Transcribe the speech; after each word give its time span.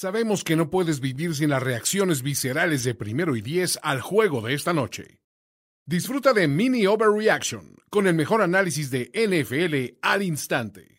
Sabemos 0.00 0.44
que 0.44 0.54
no 0.54 0.70
puedes 0.70 1.00
vivir 1.00 1.34
sin 1.34 1.50
las 1.50 1.60
reacciones 1.60 2.22
viscerales 2.22 2.84
de 2.84 2.94
primero 2.94 3.34
y 3.34 3.42
diez 3.42 3.80
al 3.82 4.00
juego 4.00 4.40
de 4.40 4.54
esta 4.54 4.72
noche. 4.72 5.18
Disfruta 5.86 6.32
de 6.32 6.46
Mini 6.46 6.86
Overreaction 6.86 7.74
con 7.90 8.06
el 8.06 8.14
mejor 8.14 8.40
análisis 8.40 8.92
de 8.92 9.10
NFL 9.12 9.98
al 10.00 10.22
instante. 10.22 10.97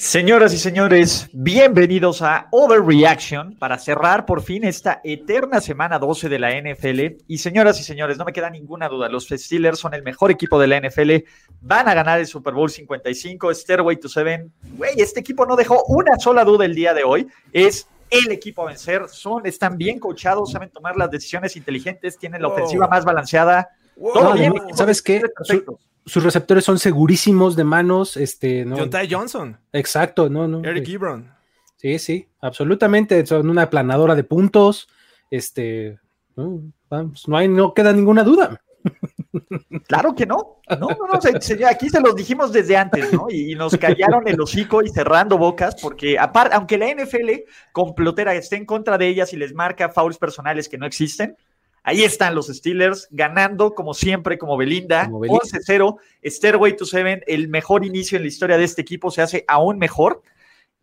Señoras 0.00 0.54
y 0.54 0.58
señores, 0.58 1.28
bienvenidos 1.30 2.22
a 2.22 2.48
Overreaction 2.52 3.54
para 3.58 3.76
cerrar 3.76 4.24
por 4.24 4.40
fin 4.40 4.64
esta 4.64 5.02
eterna 5.04 5.60
semana 5.60 5.98
12 5.98 6.30
de 6.30 6.38
la 6.38 6.58
NFL. 6.58 7.22
Y 7.28 7.36
señoras 7.36 7.78
y 7.80 7.82
señores, 7.82 8.16
no 8.16 8.24
me 8.24 8.32
queda 8.32 8.48
ninguna 8.48 8.88
duda, 8.88 9.10
los 9.10 9.28
Steelers 9.28 9.78
son 9.78 9.92
el 9.92 10.02
mejor 10.02 10.30
equipo 10.30 10.58
de 10.58 10.68
la 10.68 10.80
NFL, 10.80 11.16
van 11.60 11.86
a 11.86 11.92
ganar 11.92 12.18
el 12.18 12.26
Super 12.26 12.54
Bowl 12.54 12.70
55, 12.70 13.52
Stairway 13.52 14.00
to 14.00 14.08
Seven. 14.08 14.50
Güey, 14.78 14.94
este 14.96 15.20
equipo 15.20 15.44
no 15.44 15.54
dejó 15.54 15.84
una 15.88 16.18
sola 16.18 16.46
duda 16.46 16.64
el 16.64 16.74
día 16.74 16.94
de 16.94 17.04
hoy, 17.04 17.28
es 17.52 17.86
el 18.08 18.32
equipo 18.32 18.62
a 18.62 18.68
vencer, 18.68 19.06
son, 19.10 19.44
están 19.44 19.76
bien 19.76 19.98
coachados, 19.98 20.50
saben 20.50 20.70
tomar 20.70 20.96
las 20.96 21.10
decisiones 21.10 21.56
inteligentes, 21.56 22.16
tienen 22.16 22.40
la 22.40 22.48
ofensiva 22.48 22.88
más 22.88 23.04
balanceada. 23.04 23.68
Todo 24.00 24.32
bien, 24.34 24.52
¿Sabes 24.74 25.02
qué? 25.02 25.22
sus 26.06 26.24
receptores 26.24 26.64
son 26.64 26.78
segurísimos 26.78 27.56
de 27.56 27.64
manos. 27.64 28.16
Este, 28.16 28.64
¿no? 28.64 28.76
Johnson. 29.08 29.58
Exacto, 29.72 30.28
no, 30.28 30.48
no. 30.48 30.64
Eric 30.64 30.88
Ebron. 30.88 31.32
Sí, 31.76 31.98
sí, 31.98 32.28
absolutamente. 32.40 33.24
Son 33.26 33.48
una 33.48 33.62
aplanadora 33.62 34.14
de 34.14 34.24
puntos. 34.24 34.88
Este, 35.30 35.98
no, 36.36 36.62
vamos, 36.88 37.28
no, 37.28 37.36
hay, 37.36 37.48
no 37.48 37.72
queda 37.74 37.92
ninguna 37.92 38.24
duda. 38.24 38.60
Claro 39.86 40.14
que 40.14 40.26
no. 40.26 40.60
No, 40.68 40.88
no, 40.88 40.96
no. 41.12 41.68
aquí 41.68 41.88
se 41.88 42.00
los 42.00 42.16
dijimos 42.16 42.52
desde 42.52 42.76
antes, 42.76 43.12
¿no? 43.12 43.26
Y, 43.30 43.54
nos 43.54 43.76
callaron 43.76 44.26
el 44.26 44.40
hocico 44.40 44.82
y 44.82 44.88
cerrando 44.88 45.38
bocas, 45.38 45.76
porque 45.80 46.18
aparte, 46.18 46.54
aunque 46.54 46.78
la 46.78 46.92
NFL 46.92 47.30
complotera 47.72 48.34
esté 48.34 48.56
en 48.56 48.66
contra 48.66 48.98
de 48.98 49.08
ellas 49.08 49.32
y 49.32 49.36
les 49.36 49.54
marca 49.54 49.88
fouls 49.88 50.18
personales 50.18 50.68
que 50.68 50.78
no 50.78 50.86
existen, 50.86 51.36
Ahí 51.90 52.04
están 52.04 52.36
los 52.36 52.46
Steelers 52.46 53.08
ganando 53.10 53.74
como 53.74 53.94
siempre, 53.94 54.38
como 54.38 54.56
Belinda, 54.56 55.08
11-0, 55.08 55.96
Stairway 56.24 56.76
to 56.76 56.86
Seven, 56.86 57.24
el 57.26 57.48
mejor 57.48 57.84
inicio 57.84 58.14
en 58.14 58.22
la 58.22 58.28
historia 58.28 58.56
de 58.56 58.62
este 58.62 58.80
equipo, 58.80 59.10
se 59.10 59.22
hace 59.22 59.44
aún 59.48 59.76
mejor 59.76 60.22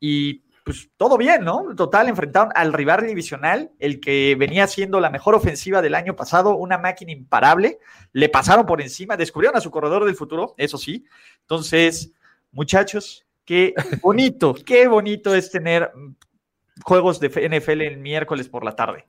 y 0.02 0.42
pues 0.66 0.90
todo 0.98 1.18
bien, 1.18 1.46
¿no? 1.46 1.74
Total, 1.78 2.10
enfrentaron 2.10 2.52
al 2.56 2.74
rival 2.74 3.08
divisional, 3.08 3.72
el 3.80 4.02
que 4.02 4.36
venía 4.38 4.68
siendo 4.68 5.00
la 5.00 5.10
mejor 5.10 5.34
ofensiva 5.34 5.82
del 5.82 5.96
año 5.96 6.18
pasado, 6.18 6.58
una 6.58 6.78
máquina 6.78 7.14
imparable, 7.14 7.80
le 8.12 8.28
pasaron 8.28 8.66
por 8.66 8.82
encima, 8.82 9.16
descubrieron 9.16 9.56
a 9.56 9.62
su 9.62 9.72
corredor 9.72 10.04
del 10.04 10.18
futuro, 10.18 10.56
eso 10.58 10.78
sí. 10.78 11.06
Entonces, 11.40 12.12
muchachos, 12.52 13.26
qué 13.46 13.74
bonito, 14.04 14.54
qué 14.66 14.90
bonito 14.90 15.34
es 15.34 15.52
tener 15.52 15.90
juegos 16.84 17.22
de 17.22 17.30
NFL 17.30 17.82
el 17.84 17.98
miércoles 17.98 18.50
por 18.50 18.66
la 18.66 18.76
tarde. 18.76 19.08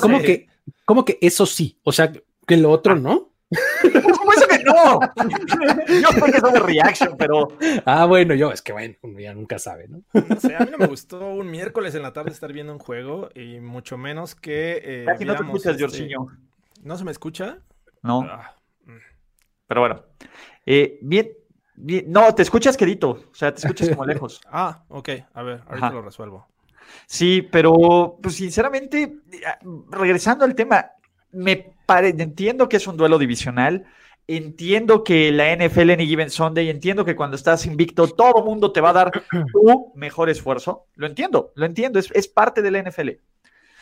¿Cómo, 0.00 0.20
que, 0.20 0.48
¿Cómo 0.84 1.04
que 1.04 1.18
eso 1.20 1.46
sí? 1.46 1.78
O 1.84 1.92
sea, 1.92 2.12
que 2.46 2.56
lo 2.56 2.70
otro 2.70 2.96
no. 2.96 3.32
¿Cómo 3.80 4.32
eso 4.32 4.46
que 4.48 4.62
no? 4.62 5.00
Yo 6.02 6.08
creo 6.08 6.24
que 6.24 6.36
eso 6.36 6.48
de 6.48 6.60
reaction, 6.60 7.16
pero. 7.16 7.48
Ah, 7.86 8.04
bueno, 8.04 8.34
yo, 8.34 8.52
es 8.52 8.60
que 8.60 8.72
bueno, 8.72 8.94
uno 9.02 9.18
ya 9.18 9.32
nunca 9.32 9.58
sabe, 9.58 9.88
¿no? 9.88 10.02
No 10.12 10.40
sé, 10.40 10.54
a 10.54 10.60
mí 10.60 10.70
no 10.70 10.78
me 10.78 10.86
gustó 10.86 11.26
un 11.26 11.50
miércoles 11.50 11.94
en 11.94 12.02
la 12.02 12.12
tarde 12.12 12.30
estar 12.30 12.52
viendo 12.52 12.72
un 12.72 12.78
juego 12.78 13.30
y 13.34 13.60
mucho 13.60 13.96
menos 13.96 14.34
que. 14.34 14.82
Eh, 14.84 15.06
Aquí 15.08 15.24
no 15.24 15.34
te 15.34 15.44
escuchas, 15.44 15.80
este... 15.80 16.14
¿No 16.82 16.96
se 16.96 17.04
me 17.04 17.10
escucha? 17.10 17.58
No. 18.02 18.22
Ah, 18.22 18.54
mm. 18.84 18.96
Pero 19.66 19.80
bueno. 19.80 20.04
Eh, 20.66 20.98
bien, 21.00 21.30
bien, 21.74 22.04
no, 22.08 22.34
te 22.34 22.42
escuchas 22.42 22.76
quedito, 22.76 23.10
o 23.10 23.34
sea, 23.34 23.52
te 23.54 23.60
escuchas 23.60 23.88
como 23.88 24.04
lejos. 24.06 24.40
Ah, 24.50 24.84
ok, 24.88 25.08
a 25.32 25.42
ver, 25.42 25.62
ahorita 25.66 25.90
lo 25.90 26.02
resuelvo. 26.02 26.46
Sí, 27.06 27.42
pero 27.42 28.18
pues 28.22 28.36
sinceramente, 28.36 29.16
regresando 29.90 30.44
al 30.44 30.54
tema, 30.54 30.92
me 31.32 31.74
entiendo 31.88 32.68
que 32.68 32.76
es 32.76 32.86
un 32.86 32.96
duelo 32.96 33.18
divisional, 33.18 33.86
entiendo 34.28 35.02
que 35.02 35.32
la 35.32 35.56
NFL 35.56 35.90
en 35.90 36.00
Given 36.00 36.30
Sunday, 36.30 36.68
entiendo 36.68 37.04
que 37.04 37.16
cuando 37.16 37.34
estás 37.34 37.64
invicto 37.64 38.06
todo 38.08 38.44
mundo 38.44 38.72
te 38.72 38.82
va 38.82 38.90
a 38.90 38.92
dar 38.92 39.10
tu 39.52 39.92
mejor 39.96 40.28
esfuerzo, 40.28 40.86
lo 40.94 41.06
entiendo, 41.06 41.52
lo 41.56 41.66
entiendo, 41.66 41.98
es, 41.98 42.28
parte 42.28 42.62
de 42.62 42.70
la 42.70 42.82
NFL. 42.82 43.08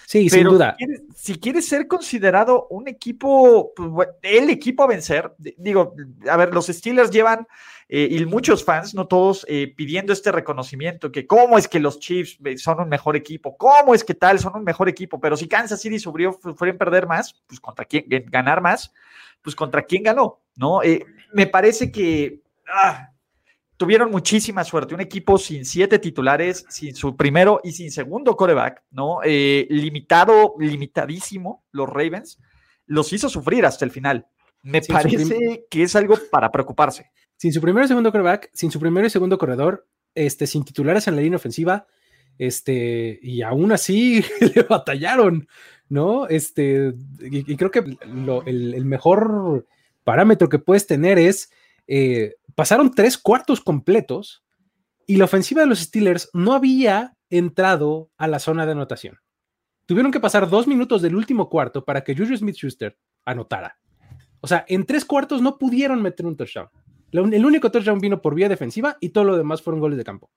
Sí, 0.07 0.31
sin 0.31 0.45
duda. 0.45 0.77
Si 1.17 1.35
quieres, 1.35 1.67
ser 1.67 1.89
considerado 1.89 2.69
un 2.71 2.87
equipo, 2.87 3.73
pues, 3.75 4.09
el 4.23 4.51
equipo 4.51 4.85
a 4.85 4.87
vencer, 4.87 5.35
digo, 5.57 5.95
a 6.31 6.37
ver, 6.37 6.55
los 6.55 6.69
Steelers 6.69 7.11
llevan 7.11 7.49
eh, 7.89 8.07
y 8.09 8.25
muchos 8.25 8.65
fans, 8.65 8.95
no 8.95 9.09
todos, 9.09 9.45
eh, 9.49 9.75
pidiendo 9.77 10.13
este 10.13 10.31
reconocimiento, 10.31 11.11
que 11.11 11.27
cómo 11.27 11.59
es 11.59 11.67
que 11.67 11.81
los 11.81 11.99
Chiefs 11.99 12.39
eh, 12.45 12.57
son 12.57 12.81
un 12.81 12.89
mejor 12.89 13.17
equipo, 13.17 13.57
cómo 13.57 13.95
es 13.95 14.05
que 14.05 14.15
tal, 14.15 14.39
son 14.39 14.55
un 14.55 14.63
mejor 14.63 14.89
equipo, 14.89 15.19
pero 15.19 15.37
si 15.37 15.49
Kansas 15.49 15.81
City 15.81 15.99
subió, 15.99 16.33
fueron 16.33 16.79
perder 16.79 17.09
más, 17.09 17.43
pues 17.49 17.59
contra 17.59 17.85
quién, 17.85 18.05
ganar 18.27 18.61
más, 18.61 18.93
pues 19.43 19.57
contra 19.57 19.83
quién 19.83 20.05
ganó, 20.05 20.41
¿no? 20.55 20.83
me 21.33 21.49
parece 21.49 21.91
que 21.91 22.43
ah, 22.73 23.11
tuvieron 23.77 24.11
muchísima 24.11 24.65
suerte, 24.65 24.95
un 24.95 25.01
equipo 25.01 25.39
sin 25.39 25.65
siete 25.65 25.99
titulares, 25.99 26.65
sin 26.69 26.95
su 26.95 27.17
primero 27.17 27.61
y 27.63 27.73
sin 27.73 27.91
segundo 27.91 28.37
coreback, 28.37 28.83
¿no? 28.91 29.21
limitado, 29.23 30.55
limitadísimo, 30.59 31.65
los 31.73 31.89
Ravens, 31.89 32.39
los 32.87 33.13
hizo 33.13 33.29
sufrir 33.29 33.67
hasta 33.67 33.85
el 33.85 33.91
final. 33.91 34.27
Me 34.63 34.83
parece 34.83 35.67
que 35.71 35.83
es 35.83 35.95
algo 35.95 36.17
para 36.31 36.51
preocuparse 36.51 37.11
sin 37.37 37.53
su 37.53 37.61
primero 37.61 37.85
y 37.85 37.89
segundo 37.89 38.11
quarterback, 38.11 38.51
sin 38.53 38.71
su 38.71 38.81
primero 38.81 39.07
y 39.07 39.11
segundo 39.11 39.39
corredor, 39.39 39.87
este, 40.15 40.47
sin 40.47 40.65
titulares 40.65 41.07
en 41.07 41.17
la 41.17 41.23
línea 41.23 41.37
ofensiva, 41.37 41.87
este, 42.39 43.19
y 43.23 43.43
aún 43.43 43.73
así 43.73 44.25
le 44.55 44.63
batallaron, 44.63 45.49
¿no? 45.89 46.27
Este, 46.29 46.95
y, 47.21 47.57
creo 47.57 47.71
que 47.71 47.85
el, 48.47 48.85
mejor 48.85 49.67
parámetro 50.05 50.49
que 50.49 50.59
puedes 50.59 50.87
tener 50.87 51.19
es, 51.19 51.51
eh, 51.87 52.37
pasaron 52.57 52.91
tres 52.91 53.17
cuartos 53.17 53.61
completos 53.61 54.43
y 55.07 55.17
la 55.19 55.27
ofensiva 55.27 55.61
de 55.61 55.69
los 55.69 55.79
Steelers 55.79 56.29
no 56.33 56.55
había 56.55 57.17
entrado 57.31 58.11
a 58.17 58.27
la 58.27 58.41
zona 58.41 58.67
de 58.67 58.73
anotación. 58.73 59.19
Tuvieron 59.85 60.11
que 60.11 60.19
pasar 60.19 60.51
dos 60.51 60.67
minutos 60.67 61.01
del 61.03 61.15
último 61.15 61.49
cuarto 61.49 61.85
para 61.85 62.03
que 62.03 62.17
Juju 62.17 62.37
Smith-Schuster 62.37 62.99
anotara. 63.25 63.79
O 64.41 64.49
sea, 64.49 64.65
en 64.67 64.85
tres 64.85 65.05
cuartos 65.05 65.41
no 65.41 65.59
pudieron 65.59 66.03
meter 66.03 66.27
un 66.27 66.37
touchdown. 66.37 66.69
El 67.13 67.47
único 67.47 67.71
touchdown 67.71 68.01
vino 68.01 68.21
por 68.21 68.35
vía 68.35 68.49
defensiva 68.49 68.97
y 69.01 69.11
todo 69.11 69.25
lo 69.25 69.37
demás 69.37 69.63
fueron 69.63 69.81
goles 69.81 69.99
de 69.99 70.05
campo. 70.05 70.31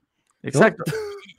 Exacto. 0.44 0.84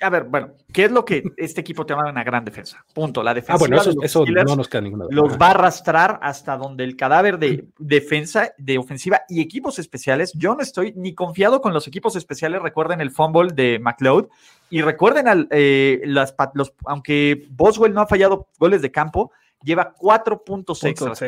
A 0.03 0.09
ver, 0.09 0.25
bueno, 0.25 0.53
¿qué 0.73 0.87
es 0.87 0.91
lo 0.91 1.05
que 1.05 1.23
este 1.37 1.61
equipo 1.61 1.85
te 1.85 1.93
va 1.93 2.01
a 2.01 2.05
dar 2.05 2.13
una 2.13 2.25
gran 2.25 2.43
defensa? 2.45 2.85
Punto. 2.95 3.23
La 3.23 3.35
defensa. 3.35 3.55
Ah, 3.55 3.59
bueno, 3.59 3.77
eso, 4.03 4.25
no 4.25 4.57
nos 4.57 4.69
queda 4.69 4.81
ninguna 4.81 5.05
Los 5.11 5.37
va 5.39 5.49
a 5.49 5.51
arrastrar 5.51 6.19
hasta 6.23 6.57
donde 6.57 6.85
el 6.85 6.97
cadáver 6.97 7.39
de 7.39 7.67
defensa, 7.79 8.55
de 8.57 8.79
ofensiva 8.79 9.23
y 9.29 9.43
equipos 9.43 9.79
especiales. 9.79 10.33
Yo 10.35 10.55
no 10.55 10.63
estoy 10.63 10.95
ni 10.97 11.15
confiado 11.15 11.61
con 11.61 11.75
los 11.75 11.87
equipos 11.87 12.17
especiales. 12.17 12.63
Recuerden 12.63 13.03
el 13.03 13.11
fumble 13.11 13.53
de 13.53 13.79
McLeod 13.79 14.29
y 14.71 14.81
recuerden, 14.81 15.29
al, 15.29 15.49
eh, 15.51 16.01
las, 16.05 16.35
los, 16.55 16.73
aunque 16.87 17.47
Boswell 17.51 17.93
no 17.93 18.01
ha 18.01 18.07
fallado 18.07 18.49
goles 18.59 18.81
de 18.81 18.91
campo, 18.91 19.33
lleva 19.63 19.93
cuatro 19.93 20.43
puntos 20.43 20.83
extras 20.85 21.21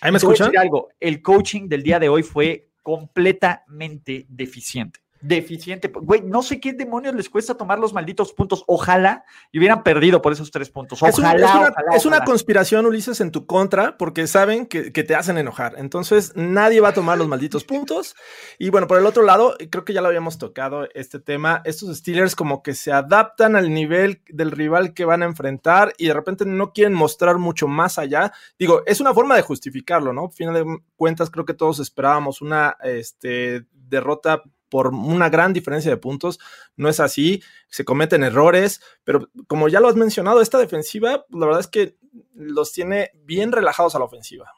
Ahí 0.00 0.12
me 0.12 0.18
escuchan. 0.18 0.56
Algo, 0.56 0.90
el 1.00 1.20
coaching 1.20 1.68
del 1.68 1.82
día 1.82 1.98
de 1.98 2.08
hoy 2.08 2.22
fue 2.22 2.68
completamente 2.82 4.26
deficiente 4.28 5.03
deficiente. 5.24 5.88
Güey, 5.88 6.20
no 6.20 6.42
sé 6.42 6.60
qué 6.60 6.74
demonios 6.74 7.14
les 7.14 7.30
cuesta 7.30 7.56
tomar 7.56 7.78
los 7.78 7.94
malditos 7.94 8.32
puntos. 8.32 8.62
Ojalá 8.66 9.24
y 9.50 9.58
hubieran 9.58 9.82
perdido 9.82 10.20
por 10.20 10.32
esos 10.32 10.50
tres 10.50 10.68
puntos. 10.68 11.02
Ojalá. 11.02 11.72
Es, 11.94 12.04
una, 12.04 12.24
conspiración, 12.24 12.84
Ulises, 12.84 13.20
en 13.20 13.30
tu 13.30 13.46
contra, 13.46 13.96
porque 13.96 14.26
saben 14.26 14.66
que, 14.66 14.90
te 14.90 15.14
hacen 15.14 15.38
enojar. 15.38 15.74
Entonces, 15.78 16.32
nadie 16.36 16.80
va 16.80 16.90
a 16.90 16.94
tomar 16.94 17.16
los 17.16 17.26
malditos 17.26 17.64
puntos. 17.64 18.14
Y 18.58 18.68
bueno, 18.68 18.86
por 18.86 18.98
el 18.98 19.06
otro 19.06 19.22
lado, 19.22 19.56
creo 19.70 19.84
que 19.84 19.94
ya 19.94 20.02
lo 20.02 20.08
habíamos 20.08 20.36
tocado 20.36 20.88
este 20.94 21.18
tema. 21.18 21.62
Estos 21.64 21.96
Steelers 21.96 22.36
como 22.36 22.62
que 22.62 22.74
se 22.74 22.92
adaptan 22.92 23.56
al 23.56 23.72
nivel 23.72 24.22
del 24.28 24.50
rival 24.50 24.92
que 24.92 25.06
van 25.06 25.22
a 25.22 25.26
enfrentar 25.26 25.94
y 25.96 26.06
de 26.06 26.14
repente 26.14 26.44
no 26.44 26.72
quieren 26.72 26.92
mostrar 26.92 27.38
mucho 27.38 27.66
más 27.66 27.98
allá. 27.98 28.32
Digo, 28.58 28.82
es 28.84 29.00
una 29.00 29.14
forma 29.14 29.36
de 29.36 29.42
justificarlo, 29.42 30.12
¿no? 30.12 30.28
Final 30.28 30.54
de 30.54 30.78
cuentas, 30.96 31.30
creo 31.30 31.46
que 31.46 31.54
todos 31.54 31.80
esperábamos 31.80 32.42
una 32.42 32.76
este, 32.82 33.64
derrota 33.72 34.42
por 34.68 34.88
una 34.88 35.28
gran 35.28 35.52
diferencia 35.52 35.90
de 35.90 35.96
puntos. 35.96 36.38
No 36.76 36.88
es 36.88 37.00
así, 37.00 37.42
se 37.68 37.84
cometen 37.84 38.24
errores, 38.24 38.80
pero 39.04 39.28
como 39.46 39.68
ya 39.68 39.80
lo 39.80 39.88
has 39.88 39.96
mencionado, 39.96 40.40
esta 40.40 40.58
defensiva, 40.58 41.24
la 41.30 41.46
verdad 41.46 41.60
es 41.60 41.68
que 41.68 41.96
los 42.34 42.72
tiene 42.72 43.10
bien 43.24 43.52
relajados 43.52 43.94
a 43.94 43.98
la 43.98 44.04
ofensiva. 44.04 44.50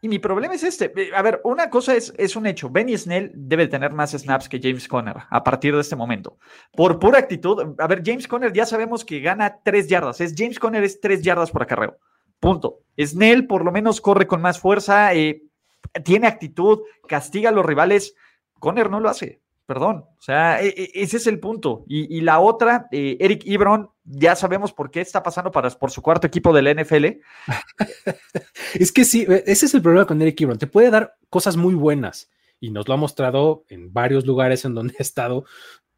Y 0.00 0.08
mi 0.08 0.20
problema 0.20 0.54
es 0.54 0.62
este. 0.62 0.92
A 1.14 1.22
ver, 1.22 1.40
una 1.42 1.70
cosa 1.70 1.96
es, 1.96 2.14
es 2.16 2.36
un 2.36 2.46
hecho. 2.46 2.70
Benny 2.70 2.96
Snell 2.96 3.32
debe 3.34 3.66
tener 3.66 3.92
más 3.92 4.12
snaps 4.12 4.48
que 4.48 4.60
James 4.62 4.86
Conner 4.86 5.16
a 5.28 5.42
partir 5.42 5.74
de 5.74 5.80
este 5.80 5.96
momento. 5.96 6.38
Por 6.72 7.00
pura 7.00 7.18
actitud. 7.18 7.74
A 7.78 7.86
ver, 7.88 8.02
James 8.04 8.28
Conner 8.28 8.52
ya 8.52 8.64
sabemos 8.64 9.04
que 9.04 9.18
gana 9.20 9.58
tres 9.64 9.88
yardas. 9.88 10.20
Es 10.20 10.34
James 10.36 10.60
Conner 10.60 10.84
es 10.84 11.00
tres 11.00 11.22
yardas 11.22 11.50
por 11.50 11.62
acarreo. 11.62 11.98
Punto. 12.38 12.82
Snell 12.96 13.48
por 13.48 13.64
lo 13.64 13.72
menos 13.72 14.00
corre 14.00 14.28
con 14.28 14.40
más 14.40 14.60
fuerza, 14.60 15.14
eh, 15.14 15.42
tiene 16.04 16.28
actitud, 16.28 16.80
castiga 17.08 17.50
a 17.50 17.52
los 17.52 17.66
rivales. 17.66 18.14
Conner 18.58 18.90
no 18.90 19.00
lo 19.00 19.08
hace. 19.08 19.40
Perdón. 19.68 20.06
O 20.18 20.22
sea, 20.22 20.62
e, 20.62 20.68
e, 20.68 20.90
ese 20.94 21.18
es 21.18 21.26
el 21.26 21.40
punto. 21.40 21.84
Y, 21.86 22.22
la 22.22 22.40
otra, 22.40 22.88
eh, 22.90 23.18
Eric 23.20 23.42
Ibron, 23.44 23.90
ya 24.02 24.34
sabemos 24.34 24.72
por 24.72 24.90
qué 24.90 25.02
está 25.02 25.22
pasando 25.22 25.52
para, 25.52 25.68
por 25.68 25.90
su 25.90 26.00
cuarto 26.00 26.26
equipo 26.26 26.54
del 26.54 26.74
NFL. 26.74 27.04
es 28.74 28.92
que 28.92 29.04
sí, 29.04 29.26
e, 29.28 29.44
ese 29.46 29.66
es 29.66 29.74
el 29.74 29.82
problema 29.82 30.06
con 30.06 30.22
Eric 30.22 30.40
Ibron. 30.40 30.58
Te 30.58 30.66
puede 30.66 30.90
dar 30.90 31.16
cosas 31.28 31.58
muy 31.58 31.74
buenas 31.74 32.30
y 32.60 32.70
nos 32.70 32.88
lo 32.88 32.94
ha 32.94 32.96
mostrado 32.96 33.66
en 33.68 33.92
varios 33.92 34.24
lugares 34.24 34.64
en 34.64 34.74
donde 34.74 34.94
ha 34.98 35.02
estado, 35.02 35.44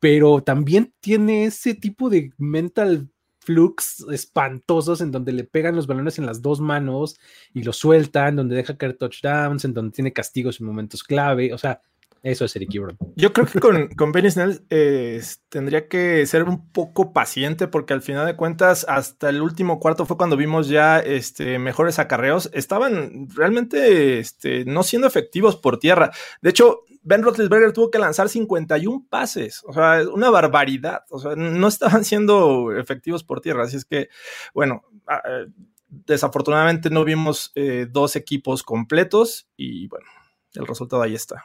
pero 0.00 0.42
también 0.42 0.92
tiene 0.98 1.44
ese 1.44 1.74
tipo 1.74 2.10
de 2.10 2.32
mental 2.38 3.08
flux 3.38 4.04
espantosos 4.10 5.00
en 5.00 5.12
donde 5.12 5.32
le 5.32 5.44
pegan 5.44 5.76
los 5.76 5.86
balones 5.86 6.18
en 6.18 6.26
las 6.26 6.42
dos 6.42 6.60
manos 6.60 7.18
y 7.54 7.62
lo 7.62 7.72
sueltan, 7.72 8.36
donde 8.36 8.56
deja 8.56 8.76
caer 8.76 8.96
touchdowns, 8.96 9.64
en 9.64 9.74
donde 9.74 9.92
tiene 9.92 10.12
castigos 10.12 10.60
en 10.60 10.66
momentos 10.66 11.02
clave. 11.02 11.54
O 11.54 11.58
sea, 11.58 11.80
eso 12.22 12.44
es 12.44 12.54
Eric 12.56 12.74
Ebron. 12.74 12.98
Yo 13.16 13.32
creo 13.32 13.46
que 13.46 13.60
con, 13.60 13.88
con 13.88 14.12
Benny 14.12 14.30
Snell 14.30 14.62
eh, 14.68 15.22
tendría 15.48 15.88
que 15.88 16.26
ser 16.26 16.44
un 16.44 16.70
poco 16.70 17.12
paciente 17.12 17.66
porque 17.66 17.94
al 17.94 18.02
final 18.02 18.26
de 18.26 18.36
cuentas 18.36 18.84
hasta 18.88 19.30
el 19.30 19.40
último 19.40 19.80
cuarto 19.80 20.04
fue 20.04 20.16
cuando 20.16 20.36
vimos 20.36 20.68
ya 20.68 20.98
este, 20.98 21.58
mejores 21.58 21.98
acarreos. 21.98 22.50
Estaban 22.52 23.28
realmente 23.34 24.18
este, 24.18 24.64
no 24.66 24.82
siendo 24.82 25.06
efectivos 25.06 25.56
por 25.56 25.78
tierra. 25.78 26.10
De 26.42 26.50
hecho, 26.50 26.84
Ben 27.02 27.22
Roethlisberger 27.22 27.72
tuvo 27.72 27.90
que 27.90 27.98
lanzar 27.98 28.28
51 28.28 29.06
pases, 29.08 29.62
o 29.64 29.72
sea, 29.72 30.02
una 30.12 30.28
barbaridad. 30.28 31.04
O 31.08 31.18
sea, 31.18 31.34
no 31.36 31.68
estaban 31.68 32.04
siendo 32.04 32.76
efectivos 32.76 33.24
por 33.24 33.40
tierra. 33.40 33.64
Así 33.64 33.76
es 33.76 33.86
que, 33.86 34.10
bueno, 34.52 34.82
ah, 35.06 35.22
eh, 35.26 35.46
desafortunadamente 35.88 36.90
no 36.90 37.04
vimos 37.04 37.52
eh, 37.54 37.86
dos 37.90 38.14
equipos 38.16 38.62
completos 38.62 39.48
y 39.56 39.88
bueno, 39.88 40.06
el 40.54 40.66
resultado 40.66 41.02
ahí 41.02 41.14
está. 41.14 41.44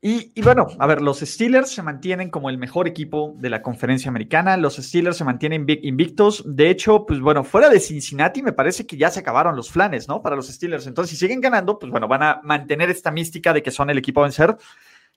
Y, 0.00 0.40
bueno, 0.42 0.68
a 0.78 0.86
ver, 0.86 1.02
los 1.02 1.18
Steelers 1.18 1.70
se 1.70 1.82
mantienen 1.82 2.30
como 2.30 2.50
el 2.50 2.56
mejor 2.56 2.86
equipo 2.86 3.34
de 3.36 3.50
la 3.50 3.62
conferencia 3.62 4.08
americana. 4.08 4.56
Los 4.56 4.76
Steelers 4.76 5.16
se 5.16 5.24
mantienen 5.24 5.66
invictos. 5.82 6.44
De 6.46 6.70
hecho, 6.70 7.04
pues 7.04 7.18
bueno, 7.18 7.42
fuera 7.42 7.68
de 7.68 7.80
Cincinnati, 7.80 8.40
me 8.40 8.52
parece 8.52 8.86
que 8.86 8.96
ya 8.96 9.10
se 9.10 9.18
acabaron 9.20 9.56
los 9.56 9.70
planes, 9.70 10.06
¿no? 10.06 10.22
Para 10.22 10.36
los 10.36 10.46
Steelers. 10.46 10.86
Entonces, 10.86 11.10
si 11.10 11.16
siguen 11.16 11.40
ganando, 11.40 11.80
pues 11.80 11.90
bueno, 11.90 12.06
van 12.06 12.22
a 12.22 12.40
mantener 12.44 12.90
esta 12.90 13.10
mística 13.10 13.52
de 13.52 13.60
que 13.60 13.72
son 13.72 13.90
el 13.90 13.98
equipo 13.98 14.20
a 14.20 14.24
vencer. 14.24 14.56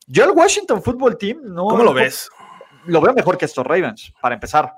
Yo, 0.07 0.23
el 0.23 0.31
Washington 0.31 0.81
Football 0.81 1.15
Team, 1.15 1.41
no. 1.43 1.65
¿Cómo 1.65 1.83
lo 1.83 1.93
ves? 1.93 2.31
Lo 2.85 3.01
veo 3.01 3.13
mejor 3.13 3.37
que 3.37 3.45
estos 3.45 3.63
Ravens, 3.63 4.11
para 4.19 4.33
empezar. 4.33 4.73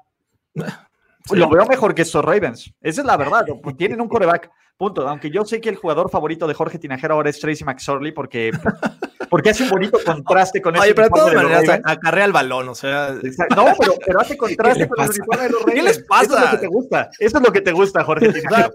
Lo 1.32 1.50
veo 1.50 1.66
mejor 1.66 1.96
que 1.96 2.02
estos 2.02 2.24
Ravens. 2.24 2.74
Esa 2.82 3.02
es 3.02 3.08
la 3.08 3.18
verdad. 3.18 3.46
Tienen 3.78 4.02
un 4.02 4.10
coreback. 4.10 4.52
Punto. 4.76 5.08
Aunque 5.08 5.30
yo 5.30 5.46
sé 5.46 5.62
que 5.62 5.70
el 5.70 5.76
jugador 5.76 6.10
favorito 6.10 6.48
de 6.48 6.56
Jorge 6.56 6.80
Tinajero 6.80 7.14
ahora 7.14 7.30
es 7.30 7.40
Tracy 7.40 7.64
McSorley 7.64 8.12
porque, 8.12 8.52
porque 9.30 9.52
hace 9.52 9.64
un 9.64 9.70
bonito 9.70 10.00
contraste 10.04 10.64
con 10.64 10.76
Oye, 10.78 10.96
pero 10.96 11.08
de 11.08 11.12
todas 11.12 11.34
maneras 11.36 11.80
acarrea 11.86 12.26
el 12.26 12.32
balón, 12.32 12.70
o 12.70 12.76
sea. 12.76 13.16
No, 13.56 13.68
pero, 14.04 14.20
hace 14.20 14.36
contraste 14.38 14.88
con 14.88 15.04
el 15.04 15.10
uniforme 15.12 15.44
de 15.44 15.50
los 15.52 15.62
Ravens. 15.62 15.76
¿Qué 15.76 15.84
les 15.84 16.00
pasa? 16.06 16.24
Eso 16.24 16.36
es 16.36 16.42
lo 16.42 16.52
que 16.52 16.58
te 16.58 16.68
gusta. 16.68 17.10
Eso 17.20 17.38
es 17.38 17.44
lo 17.44 17.54
que 17.54 17.62
te 17.62 17.72
gusta, 17.72 18.04
Jorge 18.04 18.34
Tinajero. 18.34 18.74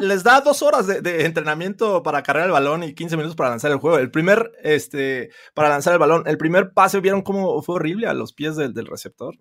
les 0.00 0.24
da 0.24 0.40
dos 0.40 0.62
horas 0.62 0.86
de, 0.86 1.26
entrenamiento 1.26 2.02
para 2.02 2.18
acarrear 2.18 2.46
el 2.46 2.52
balón 2.52 2.82
y 2.82 2.94
15 2.94 3.16
minutos 3.18 3.36
para 3.36 3.50
lanzar 3.50 3.70
el 3.70 3.78
juego. 3.78 3.98
El 3.98 4.10
primer, 4.10 4.52
este, 4.62 5.28
para 5.52 5.68
lanzar 5.68 5.92
el 5.92 5.98
balón, 5.98 6.22
el 6.26 6.38
primer 6.38 6.72
pase, 6.72 7.00
¿vieron 7.00 7.20
cómo 7.20 7.62
fue 7.62 7.74
horrible 7.74 8.06
a 8.06 8.14
los 8.14 8.32
pies 8.32 8.56
del, 8.56 8.72
del 8.72 8.86
receptor? 8.86 9.34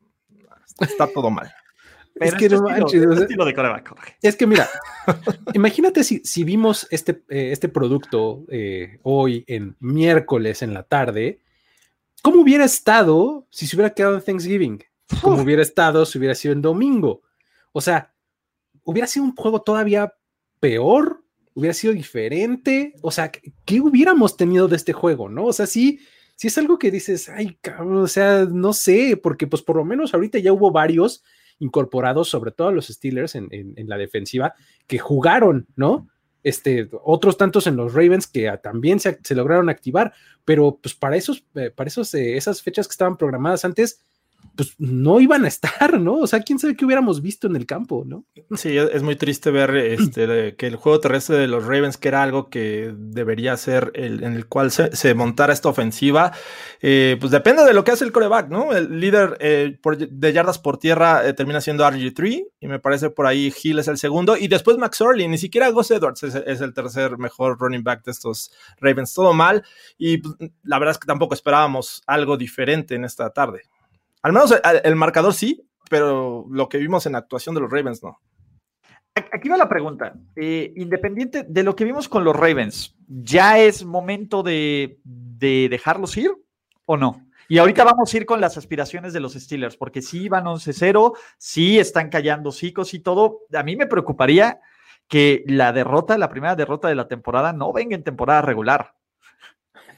Está 0.82 1.08
todo 1.08 1.30
mal 1.30 1.54
es 2.20 2.34
que 2.36 2.50
no 2.50 2.68
Es 4.22 4.36
que 4.36 4.48
mira, 4.48 4.70
imagínate 5.54 6.04
si, 6.04 6.20
si, 6.24 6.44
vimos 6.44 6.88
este, 6.90 7.24
eh, 7.30 7.52
este 7.52 7.68
producto 7.68 8.46
eh, 8.50 9.00
hoy 9.04 9.44
en 9.48 9.76
miércoles 9.80 10.62
en 10.62 10.74
la 10.74 10.84
tarde, 10.84 11.42
¿cómo 12.22 12.42
hubiera 12.42 12.64
estado 12.64 13.48
si 13.50 13.68
se 13.68 13.76
hubiera 13.76 13.94
quedado 13.94 14.16
en 14.16 14.24
Thanksgiving? 14.24 14.84
¿Cómo 15.22 15.42
hubiera 15.42 15.62
estado 15.62 16.06
si 16.06 16.18
hubiera 16.18 16.36
sido 16.36 16.54
en 16.54 16.62
domingo? 16.62 17.22
O 17.74 17.82
sea, 17.82 18.14
hubiera 18.84 19.08
sido 19.08 19.26
un 19.26 19.36
juego 19.36 19.62
todavía 19.62 20.14
peor, 20.60 21.22
hubiera 21.54 21.74
sido 21.74 21.94
diferente. 21.94 22.94
O 23.02 23.12
sea, 23.12 23.30
¿qué 23.30 23.82
hubiéramos 23.82 24.38
tenido 24.38 24.68
de 24.68 24.78
este 24.78 24.94
juego? 24.94 25.28
¿No? 25.28 25.46
O 25.46 25.54
sea, 25.54 25.68
sí, 25.68 26.00
sí 26.36 26.48
es 26.48 26.58
algo 26.58 26.80
que 26.80 26.92
dices, 26.92 27.30
ay, 27.30 27.58
cabrón, 27.62 27.98
o 27.98 28.08
sea, 28.08 28.46
no 28.46 28.72
sé, 28.74 29.18
porque 29.22 29.48
pues 29.48 29.62
por 29.62 29.76
lo 29.76 29.84
menos 29.84 30.14
ahorita 30.14 30.40
ya 30.40 30.54
hubo 30.54 30.72
varios 30.72 31.24
incorporados, 31.60 32.30
sobre 32.30 32.52
todo 32.52 32.72
los 32.72 32.88
Steelers 32.88 33.36
en, 33.36 33.50
la 33.88 33.98
defensiva, 33.98 34.54
que 34.88 35.00
jugaron, 35.00 35.68
¿no? 35.76 36.08
Este, 36.44 36.90
otros 37.04 37.38
tantos 37.38 37.66
en 37.66 37.76
los 37.76 37.94
Ravens 37.94 38.28
que 38.28 38.52
también 38.62 39.00
se, 39.00 39.18
lograron 39.32 39.70
activar, 39.70 40.14
pero 40.44 40.78
pues 40.82 40.94
para 40.94 41.16
esos, 41.16 41.44
eh, 41.56 41.72
para 41.72 41.88
esos, 41.88 42.14
eh, 42.14 42.38
esas 42.38 42.62
fechas 42.62 42.88
que 42.88 42.92
estaban 42.92 43.18
programadas 43.18 43.66
antes, 43.66 44.06
pues 44.56 44.76
no 44.78 45.20
iban 45.20 45.46
a 45.46 45.48
estar, 45.48 46.00
¿no? 46.00 46.16
O 46.16 46.28
sea, 46.28 46.42
quién 46.42 46.60
sabe 46.60 46.76
qué 46.76 46.86
hubiéramos 46.86 47.22
visto 47.22 47.48
en 47.48 47.56
el 47.56 47.66
campo, 47.66 48.04
¿no? 48.06 48.26
Sí, 48.56 48.78
es 48.78 49.04
muy 49.04 49.16
triste 49.16 49.52
ver 49.52 49.76
este, 49.76 50.56
que 50.56 50.68
el 50.68 50.76
juego 50.76 51.00
terrestre 51.00 51.38
de 51.38 51.48
los 51.48 51.64
Ravens, 51.66 51.98
que 51.98 52.08
era 52.08 52.24
algo 52.24 52.50
que 52.50 52.94
debería 52.96 53.58
ser 53.58 53.92
el, 53.96 54.24
en 54.24 54.34
el 54.34 54.48
cual 54.48 54.72
se, 54.72 55.14
montara 55.16 55.54
esta 55.54 55.70
ofensiva, 55.70 56.32
eh, 56.82 57.18
pues 57.20 57.32
depende 57.32 57.64
de 57.64 57.74
lo 57.74 57.84
que 57.84 57.92
hace 57.92 58.06
el 58.06 58.12
coreback, 58.12 58.50
¿no? 58.50 58.74
El 58.74 59.00
líder 59.00 59.38
eh, 59.40 59.80
de 60.10 60.34
yardas 60.34 60.60
por 60.60 60.78
tierra 60.78 61.28
eh, 61.28 61.34
termina 61.34 61.62
siendo 61.62 61.86
RG3 61.86 62.46
y 62.60 62.68
me 62.68 62.80
parece 62.80 63.10
por 63.10 63.28
ahí 63.28 63.54
Hill 63.64 63.80
es 63.80 63.88
el 63.88 63.98
segundo 63.98 64.38
y 64.38 64.48
después 64.48 64.78
Max 64.78 65.02
Orley, 65.02 65.28
ni 65.28 65.38
siquiera 65.38 65.70
Gus 65.70 65.92
Edwards 65.92 66.24
es, 66.24 66.62
el 66.62 66.74
tercer 66.74 67.18
mejor 67.18 67.58
running 67.60 67.84
back 67.84 68.04
de 68.04 68.12
estos 68.12 68.52
Ravens, 68.80 69.14
todo 69.14 69.34
mal 69.34 69.64
y 69.98 70.18
pues, 70.18 70.36
la 70.64 70.80
verdad 70.80 70.94
es 70.94 70.98
que 70.98 71.08
tampoco 71.08 71.34
esperábamos 71.34 72.04
algo 72.08 72.38
diferente 72.38 72.96
en 72.96 73.06
esta 73.06 73.30
tarde. 73.32 73.64
Al 74.26 74.34
menos 74.34 74.60
el, 74.84 74.96
marcador 74.96 75.36
sí, 75.36 75.70
pero 75.88 76.48
lo 76.50 76.68
que 76.68 76.80
vimos 76.80 77.06
en 77.06 77.12
la 77.12 77.20
actuación 77.20 77.54
de 77.54 77.62
los 77.62 77.70
Ravens 77.70 78.02
no. 78.02 78.20
Aquí 79.14 79.50
va 79.50 79.56
la 79.56 79.70
pregunta. 79.70 80.16
Eh, 80.36 80.74
independiente 80.78 81.46
de 81.48 81.62
lo 81.62 81.76
que 81.76 81.84
vimos 81.84 82.10
con 82.10 82.24
los 82.24 82.36
Ravens, 82.36 82.96
¿ya 83.08 83.60
es 83.60 83.86
momento 83.86 84.42
de, 84.42 84.98
dejarlos 85.06 86.18
ir 86.18 86.32
o 86.88 86.98
no? 86.98 87.22
Y 87.48 87.60
ahorita 87.60 87.84
vamos 87.84 88.12
a 88.12 88.18
ir 88.18 88.26
con 88.26 88.42
las 88.42 88.58
aspiraciones 88.58 89.14
de 89.14 89.20
los 89.20 89.34
Steelers, 89.34 89.78
porque 89.78 90.02
sí 90.02 90.28
van 90.28 90.46
11-0, 90.46 91.16
sí 91.38 91.78
están 91.78 92.10
callando 92.10 92.52
cicos 92.52 92.96
y 92.96 93.02
todo. 93.02 93.42
A 93.54 93.62
mí 93.62 93.76
me 93.76 93.86
preocuparía 93.86 94.60
que 95.08 95.44
la 95.46 95.72
derrota, 95.72 96.18
la 96.18 96.30
primera 96.30 96.56
derrota 96.56 96.88
de 96.88 96.96
la 96.96 97.08
temporada, 97.08 97.54
no 97.54 97.72
venga 97.72 97.96
en 97.96 98.04
temporada 98.04 98.42
regular. 98.42 98.96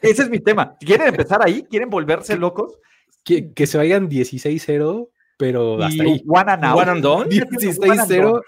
Ese 0.01 0.23
es 0.23 0.29
mi 0.29 0.41
tema. 0.41 0.75
¿Quieren 0.81 1.07
empezar 1.07 1.41
ahí? 1.41 1.63
¿Quieren 1.63 1.89
volverse 1.89 2.35
locos? 2.35 2.77
Que, 3.53 3.67
se 3.67 3.77
vayan 3.77 4.09
16-0, 4.09 5.09
pero 5.37 5.83
hasta 5.83 6.03
ahí. 6.03 6.23
One 6.25 6.51
and, 6.51 6.63
one 6.63 6.91
and 6.91 7.03
done. 7.03 7.29
16-0 7.29 8.41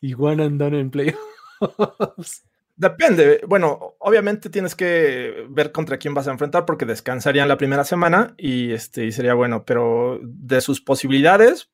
y 0.00 0.14
one 0.14 0.42
and 0.42 0.60
done 0.60 0.78
en 0.78 0.90
playoffs. 0.90 2.44
Depende. 2.76 3.42
Bueno, 3.46 3.94
obviamente 3.98 4.48
tienes 4.48 4.74
que 4.74 5.46
ver 5.50 5.70
contra 5.70 5.98
quién 5.98 6.14
vas 6.14 6.26
a 6.26 6.32
enfrentar 6.32 6.64
porque 6.64 6.86
descansarían 6.86 7.46
la 7.46 7.58
primera 7.58 7.84
semana 7.84 8.34
y, 8.38 8.72
este, 8.72 9.04
y 9.04 9.12
sería 9.12 9.34
bueno, 9.34 9.64
pero 9.64 10.18
de 10.22 10.62
sus 10.62 10.80
posibilidades, 10.80 11.70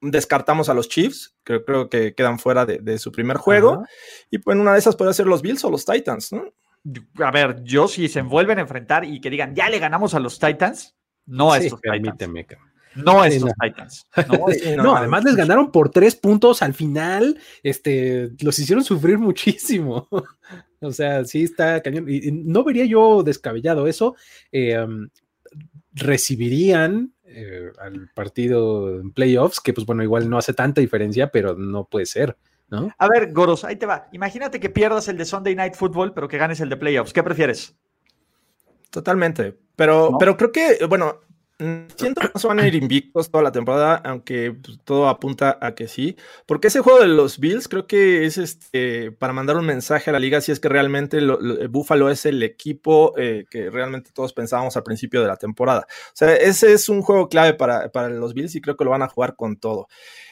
descartamos 0.00 0.68
a 0.68 0.74
los 0.74 0.88
Chiefs, 0.88 1.34
que 1.44 1.64
creo 1.64 1.90
que 1.90 2.14
quedan 2.14 2.38
fuera 2.38 2.64
de, 2.64 2.98
su 2.98 3.10
primer 3.10 3.36
juego. 3.36 3.84
Y 4.30 4.38
pues 4.38 4.56
una 4.56 4.72
de 4.72 4.78
esas 4.78 4.94
puede 4.94 5.12
ser 5.12 5.26
los 5.26 5.42
Bills 5.42 5.64
o 5.64 5.70
los 5.70 5.84
Titans, 5.84 6.32
¿no? 6.32 6.44
A 7.24 7.30
ver, 7.32 7.62
yo 7.64 7.88
si 7.88 8.08
se 8.08 8.20
envuelven 8.20 8.58
a 8.58 8.62
enfrentar 8.62 9.04
y 9.04 9.20
que 9.20 9.30
digan, 9.30 9.54
ya 9.54 9.68
le 9.68 9.80
ganamos 9.80 10.14
a 10.14 10.20
los 10.20 10.38
Titans, 10.38 10.94
no 11.28 11.52
a 11.52 11.58
estos 11.58 11.80
Titans. 11.80 12.58
No 12.94 13.20
a 13.22 13.28
estos 13.28 13.52
Titans. 13.60 14.06
No, 14.76 14.96
además 14.96 15.24
les 15.24 15.36
ganaron 15.36 15.70
por 15.70 15.90
tres 15.90 16.16
puntos 16.16 16.62
al 16.62 16.74
final. 16.74 17.38
Este, 17.62 18.30
los 18.40 18.58
hicieron 18.58 18.82
sufrir 18.82 19.18
muchísimo. 19.18 20.08
o 20.80 20.92
sea, 20.92 21.24
sí 21.24 21.44
está 21.44 21.80
cañón. 21.82 22.06
Y, 22.08 22.32
no 22.32 22.64
vería 22.64 22.86
yo 22.86 23.22
descabellado 23.22 23.86
eso. 23.86 24.16
Eh, 24.50 24.78
um, 24.80 25.08
recibirían 25.92 27.12
eh, 27.24 27.70
al 27.80 28.08
partido 28.14 29.00
en 29.00 29.12
playoffs, 29.12 29.60
que 29.60 29.72
pues 29.72 29.86
bueno, 29.86 30.02
igual 30.02 30.30
no 30.30 30.38
hace 30.38 30.54
tanta 30.54 30.80
diferencia, 30.80 31.30
pero 31.30 31.54
no 31.54 31.84
puede 31.84 32.06
ser. 32.06 32.36
¿no? 32.70 32.90
A 32.98 33.08
ver, 33.08 33.32
Goros, 33.32 33.64
ahí 33.64 33.76
te 33.76 33.86
va. 33.86 34.08
Imagínate 34.12 34.60
que 34.60 34.70
pierdas 34.70 35.08
el 35.08 35.16
de 35.16 35.24
Sunday 35.24 35.54
Night 35.54 35.74
Football, 35.74 36.12
pero 36.14 36.28
que 36.28 36.38
ganes 36.38 36.60
el 36.60 36.68
de 36.68 36.76
playoffs. 36.76 37.12
¿Qué 37.12 37.22
prefieres? 37.22 37.76
Totalmente. 38.90 39.56
Pero, 39.76 40.16
pero 40.18 40.36
creo 40.36 40.50
que, 40.50 40.84
bueno, 40.88 41.20
siento 41.96 42.20
que 42.20 42.30
no 42.32 42.40
se 42.40 42.46
van 42.46 42.60
a 42.60 42.66
ir 42.68 42.74
invictos 42.76 43.30
toda 43.30 43.42
la 43.42 43.52
temporada, 43.52 43.96
aunque 44.04 44.52
pues, 44.52 44.78
todo 44.84 45.08
apunta 45.08 45.58
a 45.60 45.74
que 45.74 45.88
sí. 45.88 46.16
Porque 46.46 46.68
ese 46.68 46.80
juego 46.80 47.00
de 47.00 47.08
los 47.08 47.38
Bills 47.38 47.68
creo 47.68 47.86
que 47.86 48.24
es 48.24 48.38
este 48.38 49.10
para 49.12 49.32
mandar 49.32 49.56
un 49.56 49.66
mensaje 49.66 50.10
a 50.10 50.12
la 50.12 50.20
liga 50.20 50.40
si 50.40 50.52
es 50.52 50.60
que 50.60 50.68
realmente 50.68 51.20
Buffalo 51.68 52.10
es 52.10 52.26
el 52.26 52.42
equipo 52.42 53.14
eh, 53.18 53.44
que 53.50 53.70
realmente 53.70 54.10
todos 54.12 54.32
pensábamos 54.32 54.76
al 54.76 54.84
principio 54.84 55.20
de 55.20 55.28
la 55.28 55.36
temporada. 55.36 55.86
O 55.88 56.16
sea, 56.16 56.34
ese 56.34 56.72
es 56.72 56.88
un 56.88 57.02
juego 57.02 57.28
clave 57.28 57.54
para, 57.54 57.90
para 57.90 58.08
los 58.08 58.34
Bills 58.34 58.54
y 58.54 58.60
creo 58.60 58.76
que 58.76 58.84
lo 58.84 58.90
van 58.90 59.02
a 59.02 59.08
jugar 59.08 59.34
con 59.34 59.56
todo. 59.56 59.88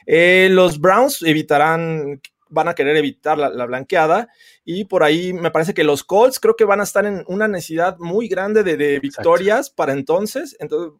Eh, 0.06 0.48
los 0.52 0.80
Browns 0.80 1.22
evitarán 1.22 2.20
van 2.48 2.68
a 2.68 2.74
querer 2.74 2.96
evitar 2.96 3.38
la, 3.38 3.66
blanqueada. 3.66 4.28
Y 4.64 4.84
por 4.84 5.02
ahí 5.02 5.32
me 5.32 5.50
parece 5.50 5.74
que 5.74 5.84
los 5.84 6.04
Colts 6.04 6.40
creo 6.40 6.56
que 6.56 6.64
van 6.64 6.80
a 6.80 6.84
estar 6.84 7.06
en 7.06 7.24
una 7.26 7.48
necesidad 7.48 7.96
muy 7.98 8.28
grande 8.28 8.62
de, 8.62 9.00
victorias 9.00 9.70
para 9.70 9.92
entonces, 9.92 10.56
entonces 10.60 10.92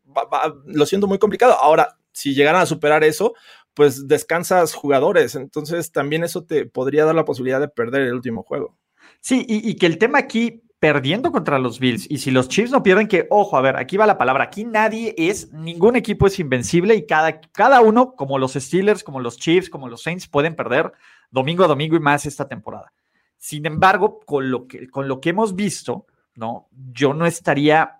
lo 0.66 0.86
siento 0.86 1.06
muy 1.06 1.18
complicado. 1.18 1.54
Ahora, 1.54 1.98
si 2.12 2.34
llegaran 2.34 2.62
a 2.62 2.66
superar 2.66 3.04
eso, 3.04 3.34
pues 3.74 4.08
descansas 4.08 4.72
jugadores, 4.72 5.34
entonces 5.34 5.92
también 5.92 6.24
eso 6.24 6.44
te 6.44 6.64
podría 6.64 7.04
dar 7.04 7.14
la 7.14 7.26
posibilidad 7.26 7.60
de 7.60 7.68
perder 7.68 8.02
el 8.02 8.14
último 8.14 8.42
juego. 8.42 8.76
Sí, 9.20 9.44
y, 9.46 9.68
y 9.68 9.76
que 9.76 9.86
el 9.86 9.98
tema 9.98 10.18
aquí 10.18 10.62
perdiendo 10.78 11.32
contra 11.32 11.58
los 11.58 11.80
Bills 11.80 12.06
y 12.10 12.18
si 12.18 12.30
los 12.30 12.48
Chiefs 12.48 12.70
no 12.70 12.82
pierden, 12.82 13.08
que 13.08 13.26
ojo, 13.30 13.56
a 13.56 13.60
ver, 13.60 13.76
aquí 13.76 13.96
va 13.96 14.06
la 14.06 14.18
palabra, 14.18 14.44
aquí 14.44 14.64
nadie 14.64 15.14
es, 15.16 15.52
ningún 15.52 15.96
equipo 15.96 16.26
es 16.26 16.38
invencible 16.38 16.94
y 16.94 17.06
cada, 17.06 17.40
cada 17.40 17.80
uno, 17.80 18.14
como 18.14 18.38
los 18.38 18.52
Steelers, 18.54 19.02
como 19.02 19.20
los 19.20 19.38
Chiefs, 19.38 19.70
como 19.70 19.88
los 19.88 20.02
Saints, 20.02 20.28
pueden 20.28 20.54
perder 20.54 20.92
domingo 21.30 21.64
a 21.64 21.68
domingo 21.68 21.96
y 21.96 22.00
más 22.00 22.26
esta 22.26 22.48
temporada. 22.48 22.92
Sin 23.36 23.66
embargo, 23.66 24.20
con 24.24 24.50
lo 24.50 24.66
que, 24.66 24.88
con 24.88 25.08
lo 25.08 25.20
que 25.20 25.30
hemos 25.30 25.54
visto, 25.54 26.06
¿no? 26.34 26.68
Yo 26.92 27.14
no 27.14 27.26
estaría, 27.26 27.98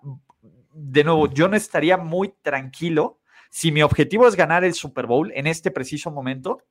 de 0.73 1.03
nuevo, 1.03 1.31
yo 1.31 1.47
no 1.47 1.55
estaría 1.55 1.97
muy 1.97 2.33
tranquilo 2.41 3.19
si 3.49 3.71
mi 3.71 3.81
objetivo 3.81 4.27
es 4.27 4.35
ganar 4.35 4.63
el 4.63 4.73
Super 4.73 5.05
Bowl 5.05 5.31
en 5.35 5.47
este 5.47 5.71
preciso 5.71 6.11
momento 6.11 6.63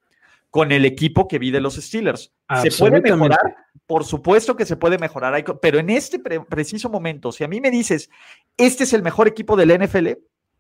con 0.50 0.72
el 0.72 0.84
equipo 0.84 1.28
que 1.28 1.38
vi 1.38 1.50
de 1.50 1.60
los 1.60 1.76
Steelers. 1.76 2.32
¿Se 2.62 2.70
puede 2.70 3.00
mejorar? 3.00 3.56
Por 3.86 4.04
supuesto 4.04 4.56
que 4.56 4.66
se 4.66 4.76
puede 4.76 4.98
mejorar, 4.98 5.44
pero 5.60 5.78
en 5.78 5.90
este 5.90 6.18
preciso 6.18 6.88
momento, 6.88 7.30
si 7.30 7.44
a 7.44 7.48
mí 7.48 7.60
me 7.60 7.70
dices, 7.70 8.10
este 8.56 8.84
es 8.84 8.92
el 8.92 9.02
mejor 9.02 9.28
equipo 9.28 9.56
del 9.56 9.78
NFL, 9.78 10.08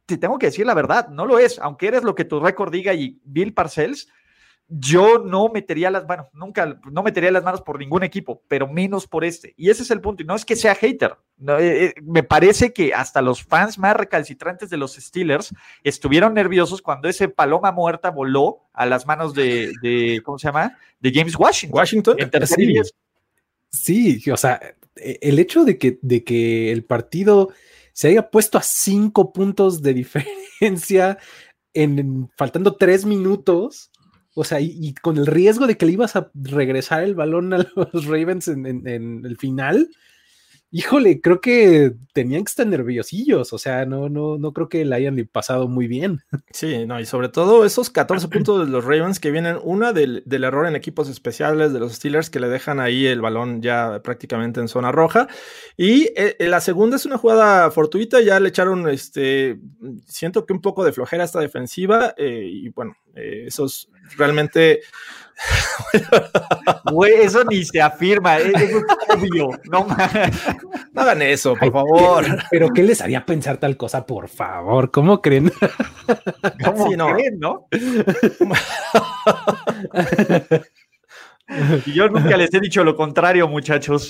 te 0.06 0.18
tengo 0.18 0.38
que 0.38 0.46
decir 0.46 0.66
la 0.66 0.74
verdad, 0.74 1.08
no 1.08 1.26
lo 1.26 1.38
es, 1.38 1.58
aunque 1.58 1.88
eres 1.88 2.04
lo 2.04 2.14
que 2.14 2.24
tu 2.24 2.40
récord 2.40 2.72
diga 2.72 2.94
y 2.94 3.20
Bill 3.24 3.52
Parcells, 3.52 4.08
yo 4.68 5.18
no 5.18 5.48
metería 5.48 5.90
las, 5.90 6.06
bueno, 6.06 6.28
nunca, 6.32 6.80
no 6.90 7.02
metería 7.02 7.30
las 7.30 7.44
manos 7.44 7.62
por 7.62 7.78
ningún 7.78 8.02
equipo, 8.02 8.42
pero 8.48 8.66
menos 8.66 9.06
por 9.06 9.24
este. 9.24 9.54
Y 9.56 9.70
ese 9.70 9.82
es 9.82 9.90
el 9.92 10.00
punto. 10.00 10.22
Y 10.22 10.26
no 10.26 10.34
es 10.34 10.44
que 10.44 10.56
sea 10.56 10.74
hater. 10.74 11.16
Eh, 11.46 11.94
eh, 11.94 11.94
me 12.02 12.24
parece 12.24 12.72
que 12.72 12.92
hasta 12.92 13.22
los 13.22 13.44
fans 13.44 13.78
más 13.78 13.96
recalcitrantes 13.96 14.68
de 14.68 14.76
los 14.76 14.94
Steelers 14.94 15.54
estuvieron 15.84 16.34
nerviosos 16.34 16.82
cuando 16.82 17.08
ese 17.08 17.28
paloma 17.28 17.70
muerta 17.70 18.10
voló 18.10 18.62
a 18.72 18.86
las 18.86 19.06
manos 19.06 19.34
de, 19.34 20.20
¿cómo 20.24 20.38
se 20.38 20.48
llama? 20.48 20.76
De 20.98 21.12
James 21.12 21.36
Washington. 21.38 21.78
Washington. 21.78 22.16
Sí. 23.70 24.20
sí, 24.20 24.30
o 24.30 24.36
sea, 24.36 24.60
e, 24.96 25.18
el 25.22 25.38
hecho 25.38 25.64
de 25.64 25.78
que, 25.78 25.98
de 26.02 26.24
que 26.24 26.72
el 26.72 26.84
partido 26.84 27.50
se 27.92 28.08
haya 28.08 28.30
puesto 28.30 28.58
a 28.58 28.62
cinco 28.62 29.32
puntos 29.32 29.80
de 29.80 29.94
diferencia 29.94 31.18
en 31.72 32.28
faltando 32.36 32.74
tres 32.74 33.04
minutos 33.04 33.90
o 34.38 34.44
sea, 34.44 34.60
y, 34.60 34.92
con 35.00 35.16
el 35.16 35.26
riesgo 35.26 35.66
de 35.66 35.78
que 35.78 35.86
le 35.86 35.92
ibas 35.92 36.14
a 36.14 36.30
regresar 36.34 37.02
el 37.02 37.14
balón 37.14 37.54
a 37.54 37.66
los 37.74 38.04
Ravens 38.04 38.48
en, 38.48 38.66
en 38.86 39.24
el 39.24 39.38
final, 39.38 39.88
híjole, 40.70 41.20
creo 41.20 41.40
que 41.40 41.94
tenían 42.12 42.44
que 42.44 42.50
estar 42.50 42.66
nerviosillos, 42.66 43.52
o 43.52 43.58
sea, 43.58 43.86
no, 43.86 44.08
no, 44.08 44.36
no 44.38 44.52
creo 44.52 44.68
que 44.68 44.84
la 44.84 44.96
hayan 44.96 45.16
pasado 45.30 45.68
muy 45.68 45.86
bien. 45.86 46.20
Sí, 46.52 46.86
no, 46.86 46.98
y 46.98 47.04
sobre 47.04 47.28
todo 47.28 47.66
esos 47.66 47.90
14 47.90 48.28
puntos 48.28 48.64
de 48.64 48.72
los 48.72 48.84
Ravens 48.84 49.20
que 49.20 49.30
vienen, 49.30 49.58
una 49.62 49.92
del, 49.92 50.24
error 50.26 50.66
en 50.66 50.74
equipos 50.74 51.08
especiales 51.10 51.72
de 51.74 51.80
los 51.80 51.92
Steelers 51.92 52.30
que 52.30 52.40
le 52.40 52.48
dejan 52.48 52.80
ahí 52.80 53.06
el 53.06 53.20
balón 53.20 53.60
ya 53.60 54.00
prácticamente 54.02 54.60
en 54.60 54.68
zona 54.68 54.90
roja, 54.90 55.28
y 55.76 56.04
eh, 56.16 56.36
eh, 56.38 56.48
la 56.48 56.60
segunda 56.60 56.96
es 56.96 57.04
una 57.04 57.18
jugada 57.18 57.70
fortuita, 57.70 58.22
ya 58.22 58.40
le 58.40 58.48
echaron, 58.48 58.88
este, 58.88 59.58
siento 60.06 60.46
que 60.46 60.54
un 60.54 60.62
poco 60.62 60.84
de 60.84 60.92
flojera 60.92 61.24
esta 61.24 61.40
defensiva, 61.40 62.14
eh, 62.16 62.48
y 62.50 62.68
bueno, 62.70 62.96
esos 63.14 63.90
realmente 64.16 64.80
Güey, 66.90 67.22
eso 67.22 67.44
ni 67.44 67.64
se 67.64 67.80
afirma, 67.80 68.38
es, 68.38 68.52
obvio. 69.08 69.50
No, 69.70 69.86
hagan 70.94 71.22
eso, 71.22 71.54
por 71.54 71.72
favor. 71.72 72.24
pero 72.50 72.68
¿qué 72.70 72.82
les 72.82 73.00
haría 73.00 73.24
pensar 73.24 73.58
tal 73.58 73.76
cosa, 73.76 74.06
por 74.06 74.28
favor? 74.28 74.90
¿Cómo 74.90 75.20
creen? 75.20 75.50
¿Cómo 76.64 77.14
creen, 77.14 77.38
no? 77.38 77.68
yo 81.86 82.08
nunca 82.08 82.36
les 82.36 82.52
he 82.54 82.60
dicho 82.60 82.84
lo 82.84 82.96
contrario, 82.96 83.48
muchachos. 83.48 84.08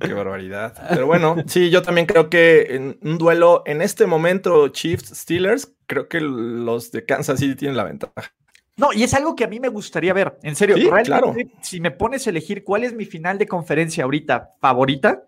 Qué 0.00 0.14
barbaridad. 0.14 0.74
Pero 0.88 1.06
bueno, 1.06 1.36
sí, 1.46 1.70
yo 1.70 1.82
también 1.82 2.06
creo 2.06 2.30
que 2.30 2.74
en 2.74 2.98
un 3.02 3.18
duelo 3.18 3.62
en 3.66 3.82
este 3.82 4.06
momento 4.06 4.68
Chiefs 4.68 5.12
Steelers, 5.14 5.74
creo 5.86 6.08
que 6.08 6.20
los 6.20 6.92
de 6.92 7.04
Kansas 7.04 7.40
City 7.40 7.54
tienen 7.54 7.76
la 7.76 7.84
ventaja. 7.84 8.32
No, 8.76 8.92
y 8.92 9.02
es 9.02 9.12
algo 9.14 9.34
que 9.34 9.44
a 9.44 9.48
mí 9.48 9.60
me 9.60 9.68
gustaría 9.68 10.12
ver. 10.12 10.38
En 10.42 10.56
serio, 10.56 10.76
claro. 11.04 11.34
si 11.60 11.80
me 11.80 11.90
pones 11.90 12.26
a 12.26 12.30
elegir 12.30 12.64
cuál 12.64 12.84
es 12.84 12.94
mi 12.94 13.04
final 13.04 13.38
de 13.38 13.46
conferencia 13.46 14.04
ahorita 14.04 14.50
favorita, 14.60 15.24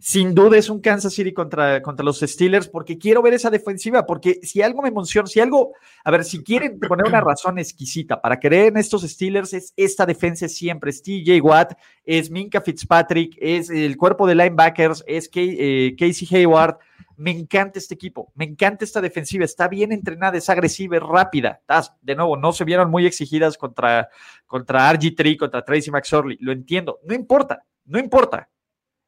sin 0.00 0.34
duda 0.34 0.58
es 0.58 0.68
un 0.70 0.80
Kansas 0.80 1.12
City 1.12 1.32
contra, 1.32 1.82
contra 1.82 2.04
los 2.04 2.20
Steelers, 2.20 2.68
porque 2.68 2.98
quiero 2.98 3.22
ver 3.22 3.34
esa 3.34 3.50
defensiva, 3.50 4.06
porque 4.06 4.40
si 4.42 4.62
algo 4.62 4.82
me 4.82 4.88
emociona, 4.88 5.26
si 5.26 5.40
algo, 5.40 5.72
a 6.04 6.10
ver, 6.10 6.24
si 6.24 6.42
quieren 6.42 6.78
poner 6.78 7.06
una 7.06 7.20
razón 7.20 7.58
exquisita 7.58 8.20
para 8.20 8.38
creer 8.38 8.68
en 8.68 8.78
estos 8.78 9.02
Steelers, 9.02 9.52
es 9.54 9.72
esta 9.76 10.06
defensa 10.06 10.48
siempre, 10.48 10.90
es 10.90 11.02
TJ 11.02 11.40
Watt, 11.42 11.74
es 12.04 12.30
Minka 12.30 12.60
Fitzpatrick, 12.60 13.36
es 13.40 13.70
el 13.70 13.96
cuerpo 13.96 14.26
de 14.26 14.34
linebackers, 14.34 15.04
es 15.06 15.30
eh, 15.34 15.94
Casey 15.98 16.28
Hayward, 16.30 16.78
me 17.16 17.30
encanta 17.30 17.78
este 17.78 17.94
equipo, 17.94 18.32
me 18.34 18.44
encanta 18.44 18.84
esta 18.84 19.00
defensiva, 19.00 19.44
está 19.44 19.68
bien 19.68 19.92
entrenada, 19.92 20.36
es 20.36 20.48
agresiva, 20.48 20.96
es 20.96 21.02
rápida. 21.02 21.60
De 22.00 22.14
nuevo, 22.14 22.36
no 22.36 22.52
se 22.52 22.64
vieron 22.64 22.90
muy 22.90 23.06
exigidas 23.06 23.56
contra, 23.56 24.08
contra 24.46 24.92
RG3, 24.92 25.36
contra 25.36 25.64
Tracy 25.64 25.90
McSorley, 25.90 26.36
lo 26.40 26.52
entiendo, 26.52 27.00
no 27.04 27.14
importa, 27.14 27.64
no 27.84 27.98
importa. 27.98 28.48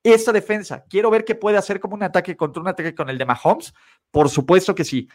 Esta 0.02 0.30
defensa, 0.32 0.84
quiero 0.88 1.10
ver 1.10 1.24
qué 1.24 1.34
puede 1.34 1.58
hacer 1.58 1.80
como 1.80 1.96
un 1.96 2.04
ataque 2.04 2.36
contra 2.36 2.62
un 2.62 2.68
ataque 2.68 2.94
con 2.94 3.10
el 3.10 3.18
de 3.18 3.24
Mahomes, 3.24 3.74
por 4.10 4.28
supuesto 4.28 4.74
que 4.74 4.84
sí. 4.84 5.08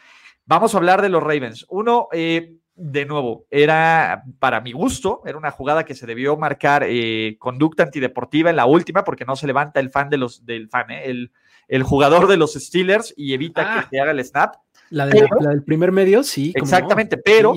Vamos 0.44 0.74
a 0.74 0.78
hablar 0.78 1.00
de 1.00 1.08
los 1.08 1.22
Ravens. 1.22 1.64
Uno, 1.70 2.08
eh, 2.12 2.56
de 2.74 3.04
nuevo, 3.04 3.46
era 3.50 4.24
para 4.38 4.60
mi 4.60 4.72
gusto, 4.72 5.22
era 5.26 5.38
una 5.38 5.50
jugada 5.50 5.84
que 5.84 5.94
se 5.94 6.06
debió 6.06 6.36
marcar 6.36 6.84
eh, 6.86 7.36
conducta 7.38 7.82
antideportiva 7.82 8.50
en 8.50 8.56
la 8.56 8.66
última, 8.66 9.04
porque 9.04 9.24
no 9.24 9.36
se 9.36 9.46
levanta 9.46 9.80
el 9.80 9.90
fan 9.90 10.08
de 10.08 10.16
los, 10.16 10.44
del 10.44 10.68
fan, 10.68 10.90
eh, 10.90 11.02
el, 11.04 11.32
el 11.72 11.84
jugador 11.84 12.26
de 12.26 12.36
los 12.36 12.52
Steelers 12.52 13.14
y 13.16 13.32
evita 13.32 13.62
que 13.62 13.88
se 13.88 13.98
ah. 13.98 14.02
haga 14.02 14.12
el 14.12 14.22
snap. 14.22 14.56
La, 14.90 15.06
del 15.06 15.62
primer 15.64 15.90
medio, 15.90 16.22
sí. 16.22 16.52
Exactamente, 16.54 17.16
pero 17.16 17.54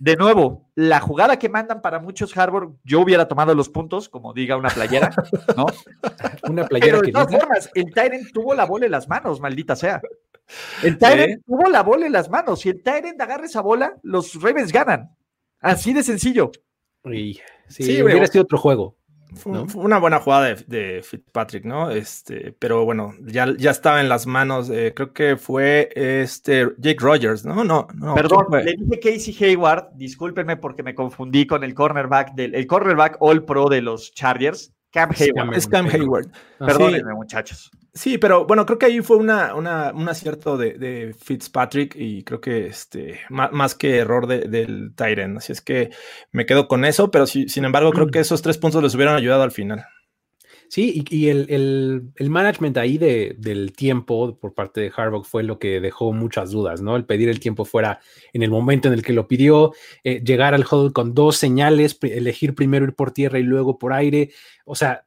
de 0.00 0.16
nuevo, 0.16 0.68
la 0.74 0.98
jugada 0.98 1.38
que 1.38 1.48
mandan 1.48 1.80
para 1.80 2.00
muchos 2.00 2.36
Harvard, 2.36 2.70
yo 2.82 3.00
hubiera 3.00 3.28
tomado 3.28 3.54
los 3.54 3.68
puntos, 3.68 4.08
como 4.08 4.32
diga 4.32 4.56
una 4.56 4.68
playera, 4.68 5.14
¿no? 5.56 5.66
una 6.50 6.66
playera 6.66 6.98
pero 6.98 7.02
de 7.02 7.12
todas 7.12 7.30
formas, 7.30 7.70
el 7.72 7.94
Tyrant 7.94 8.32
tuvo 8.32 8.52
la 8.52 8.64
bola 8.64 8.86
en 8.86 8.90
las 8.90 9.08
manos, 9.08 9.40
maldita 9.40 9.76
sea. 9.76 10.00
El 10.82 10.98
Tyrant 10.98 11.44
tuvo 11.46 11.70
la 11.70 11.84
bola 11.84 12.06
en 12.06 12.12
las 12.12 12.28
manos. 12.28 12.60
Si 12.60 12.68
el 12.68 12.82
Tyrant 12.82 13.20
agarra 13.20 13.46
esa 13.46 13.60
bola, 13.60 13.94
los 14.02 14.34
Ravens 14.42 14.72
ganan. 14.72 15.16
Así 15.60 15.92
de 15.92 16.02
sencillo. 16.02 16.50
sí, 17.04 17.40
sí 17.68 18.02
hubiera 18.02 18.26
sido 18.26 18.42
otro 18.42 18.58
juego. 18.58 18.96
Fue, 19.34 19.52
una 19.74 19.98
buena 19.98 20.20
jugada 20.20 20.54
de, 20.66 21.02
Fitzpatrick, 21.02 21.64
¿no? 21.64 21.90
Este, 21.90 22.54
pero 22.58 22.84
bueno, 22.84 23.14
ya, 23.20 23.52
ya 23.56 23.70
estaba 23.70 24.00
en 24.00 24.08
las 24.08 24.26
manos, 24.26 24.68
creo 24.68 25.12
que 25.12 25.36
fue 25.36 25.90
este 25.94 26.68
Jake 26.78 27.00
Rogers, 27.00 27.44
¿no? 27.44 27.64
No, 27.64 27.88
no. 27.94 28.14
Perdón, 28.14 28.46
le 28.52 28.74
dije 28.76 29.00
Casey 29.00 29.36
Hayward, 29.40 29.88
discúlpenme 29.94 30.56
porque 30.56 30.82
me 30.82 30.94
confundí 30.94 31.46
con 31.46 31.64
el 31.64 31.74
cornerback 31.74 32.34
del 32.34 32.54
el 32.54 32.66
cornerback 32.66 33.16
All 33.20 33.44
Pro 33.44 33.68
de 33.68 33.82
los 33.82 34.12
Chargers, 34.12 34.72
Cam 34.90 35.10
Hayward. 35.10 35.56
Es 35.56 35.66
Cam 35.66 35.86
Hayward. 35.86 36.28
Perdónenme, 36.58 37.14
muchachos. 37.14 37.70
Sí, 37.96 38.18
pero 38.18 38.44
bueno, 38.46 38.66
creo 38.66 38.78
que 38.78 38.86
ahí 38.86 39.00
fue 39.00 39.16
una, 39.16 39.54
un 39.54 40.08
acierto 40.08 40.58
de, 40.58 41.14
Fitzpatrick 41.18 41.96
y 41.96 42.24
creo 42.24 42.42
que 42.42 42.66
este, 42.66 43.20
más, 43.30 43.74
que 43.74 43.96
error 43.96 44.26
del 44.26 44.92
Tyren. 44.94 45.38
Así 45.38 45.52
es 45.52 45.62
que 45.62 45.90
me 46.30 46.44
quedo 46.44 46.68
con 46.68 46.84
eso, 46.84 47.10
pero 47.10 47.26
sin 47.26 47.64
embargo, 47.64 47.92
creo 47.92 48.08
que 48.08 48.18
esos 48.20 48.42
tres 48.42 48.58
puntos 48.58 48.82
les 48.82 48.94
hubieran 48.94 49.16
ayudado 49.16 49.42
al 49.42 49.50
final. 49.50 49.86
Sí, 50.68 51.04
y, 51.08 51.28
el, 51.28 52.12
management 52.20 52.76
ahí 52.76 52.98
del 52.98 53.72
tiempo 53.72 54.36
por 54.38 54.52
parte 54.52 54.82
de 54.82 54.92
Harbaugh 54.94 55.24
fue 55.24 55.42
lo 55.42 55.58
que 55.58 55.80
dejó 55.80 56.12
muchas 56.12 56.50
dudas, 56.50 56.82
¿no? 56.82 56.96
El 56.96 57.06
pedir 57.06 57.30
el 57.30 57.40
tiempo 57.40 57.64
fuera 57.64 58.00
en 58.34 58.42
el 58.42 58.50
momento 58.50 58.88
en 58.88 58.94
el 58.94 59.02
que 59.02 59.14
lo 59.14 59.26
pidió, 59.26 59.72
eh, 60.04 60.22
llegar 60.22 60.52
al 60.52 60.66
huddle 60.70 60.92
con 60.92 61.14
dos 61.14 61.38
señales, 61.38 61.98
elegir 62.02 62.54
primero 62.54 62.84
ir 62.84 62.94
por 62.94 63.12
tierra 63.12 63.38
y 63.38 63.42
luego 63.44 63.78
por 63.78 63.94
aire. 63.94 64.32
O 64.66 64.74
sea, 64.74 65.05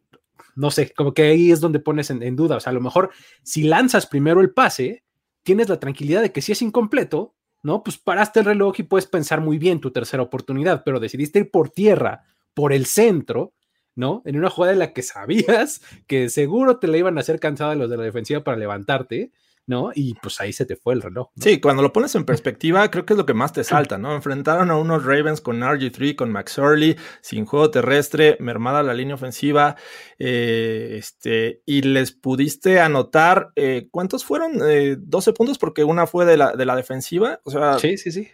no 0.56 0.72
sé, 0.72 0.94
como 0.94 1.14
que 1.14 1.24
ahí 1.24 1.52
es 1.52 1.60
donde 1.60 1.80
pones 1.80 2.10
en, 2.10 2.36
duda. 2.36 2.58
O 2.58 2.60
sea, 2.60 2.72
a 2.72 2.74
lo 2.74 2.82
mejor 2.82 3.12
si 3.44 3.64
lanzas 3.64 4.08
primero 4.08 4.42
el 4.42 4.52
pase, 4.52 5.04
tienes 5.44 5.70
la 5.70 5.80
tranquilidad 5.80 6.22
de 6.22 6.32
que 6.32 6.42
si 6.42 6.52
es 6.52 6.62
incompleto, 6.62 7.36
¿no? 7.64 7.84
Pues 7.84 7.98
paraste 7.98 8.40
el 8.40 8.46
reloj 8.46 8.76
y 8.80 8.84
puedes 8.84 9.08
pensar 9.08 9.42
muy 9.42 9.58
bien 9.58 9.80
tu 9.80 9.92
tercera 9.92 10.24
oportunidad, 10.24 10.84
pero 10.84 11.00
decidiste 11.00 11.40
ir 11.40 11.52
por 11.52 11.70
tierra, 11.70 12.24
por 12.54 12.74
el 12.74 12.86
centro, 12.86 13.54
¿no? 13.96 14.22
En 14.26 14.38
una 14.38 14.50
jugada 14.50 14.74
en 14.74 14.80
la 14.80 14.94
que 14.94 15.02
sabías 15.02 15.82
que 16.08 16.30
seguro 16.30 16.80
te 16.80 16.88
la 16.88 16.98
iban 16.98 17.18
a 17.18 17.22
hacer 17.22 17.40
cansada 17.40 17.76
los 17.76 17.90
de 17.90 17.98
la 17.98 18.04
defensiva 18.04 18.44
para 18.44 18.58
levantarte, 18.58 19.32
¿no? 19.70 19.92
Y 19.94 20.16
pues 20.16 20.42
ahí 20.42 20.52
se 20.52 20.66
te 20.66 20.76
fue 20.76 20.96
el 20.96 21.02
reloj. 21.02 21.30
Sí, 21.40 21.62
cuando 21.62 21.84
lo 21.84 21.94
pones 21.94 22.16
en 22.16 22.26
perspectiva, 22.26 22.90
creo 22.90 23.06
que 23.06 23.14
es 23.14 23.18
lo 23.18 23.26
que 23.26 23.36
más 23.36 23.54
te 23.54 23.64
salta, 23.64 24.00
¿no? 24.00 24.16
Enfrentaron 24.16 24.72
a 24.72 24.78
unos 24.78 25.06
Ravens 25.06 25.42
con 25.42 25.62
RG3, 25.62 26.16
con 26.16 26.32
Max 26.32 26.58
Orley, 26.58 26.98
sin 27.22 27.46
juego 27.46 27.70
terrestre, 27.70 28.36
mermada 28.40 28.82
la 28.82 28.96
línea 28.96 29.14
ofensiva, 29.14 29.76
eh, 30.18 30.96
este, 30.98 31.62
y 31.68 31.84
les 31.84 32.12
pudiste 32.12 32.80
anotar, 32.80 33.52
eh, 33.56 33.88
¿cuántos 33.92 34.26
fueron? 34.26 34.58
12 34.58 35.34
puntos 35.34 35.60
porque 35.60 35.84
una 35.84 36.08
fue 36.08 36.26
de 36.26 36.38
la, 36.38 36.54
de 36.54 36.66
la 36.66 36.76
defensiva, 36.76 37.40
o 37.44 37.52
sea... 37.52 37.78
Sí, 37.78 37.98
sí, 37.98 38.12
sí. 38.12 38.28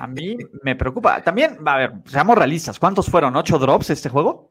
A 0.00 0.06
mí 0.06 0.36
me 0.62 0.76
preocupa. 0.76 1.22
También, 1.22 1.58
a 1.64 1.76
ver, 1.78 1.92
seamos 2.06 2.36
realistas. 2.36 2.78
¿Cuántos 2.78 3.06
fueron? 3.06 3.36
¿Ocho 3.36 3.58
drops 3.58 3.90
este 3.90 4.08
juego? 4.08 4.50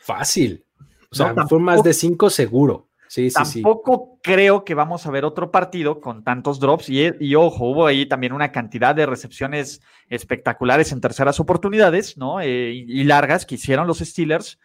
Fácil. 0.00 0.64
O 1.10 1.14
sea, 1.14 1.34
fue 1.46 1.60
más 1.60 1.82
de 1.82 1.92
cinco 1.92 2.30
seguro. 2.30 2.88
Sí, 3.14 3.30
sí, 3.30 3.62
tampoco 3.62 4.18
creo 4.24 4.64
que 4.64 4.74
vamos 4.74 5.06
a 5.06 5.10
ver 5.12 5.24
otro 5.24 5.52
partido 5.52 6.00
con 6.00 6.24
tantos 6.24 6.58
drops. 6.58 6.88
Y, 6.88 7.12
y, 7.20 7.36
ojo, 7.36 7.66
hubo 7.70 7.86
ahí 7.86 8.06
también 8.06 8.32
una 8.32 8.50
cantidad 8.50 8.92
de 8.92 9.06
recepciones 9.06 9.80
espectaculares 10.08 10.90
en 10.90 11.00
terceras 11.00 11.38
oportunidades, 11.38 12.18
¿no? 12.18 12.40
Eh, 12.40 12.72
y, 12.72 13.04
largas 13.04 13.46
que 13.46 13.54
hicieron 13.54 13.86
los 13.86 14.00
Steelers. 14.00 14.58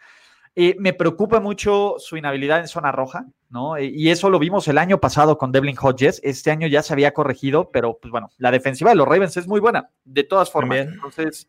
Eh, 0.56 0.76
me 0.80 0.94
preocupa 0.94 1.40
mucho 1.40 1.98
su 2.00 2.18
inhabilidad 2.18 2.60
en 2.60 2.68
zona 2.68 2.92
roja, 2.92 3.28
¿no? 3.52 3.78
Eh, 3.78 3.86
y 3.86 4.10
eso 4.10 4.32
lo 4.32 4.40
vimos 4.40 4.68
el 4.68 4.80
año 4.80 5.00
pasado 5.00 5.38
con 5.38 5.52
Devlin 5.52 5.78
Hodges. 5.80 6.20
Este 6.24 6.50
año 6.50 6.66
ya 6.66 6.82
se 6.82 6.94
había 6.94 7.14
corregido, 7.14 7.70
pero 7.70 8.00
pues 8.02 8.10
bueno, 8.10 8.32
la 8.40 8.50
defensiva 8.50 8.90
de 8.90 8.96
los 8.96 9.08
Ravens 9.08 9.38
es 9.38 9.48
muy 9.48 9.60
buena, 9.60 9.92
de 10.06 10.24
todas 10.24 10.50
formas. 10.50 10.88
Entonces. 10.88 11.48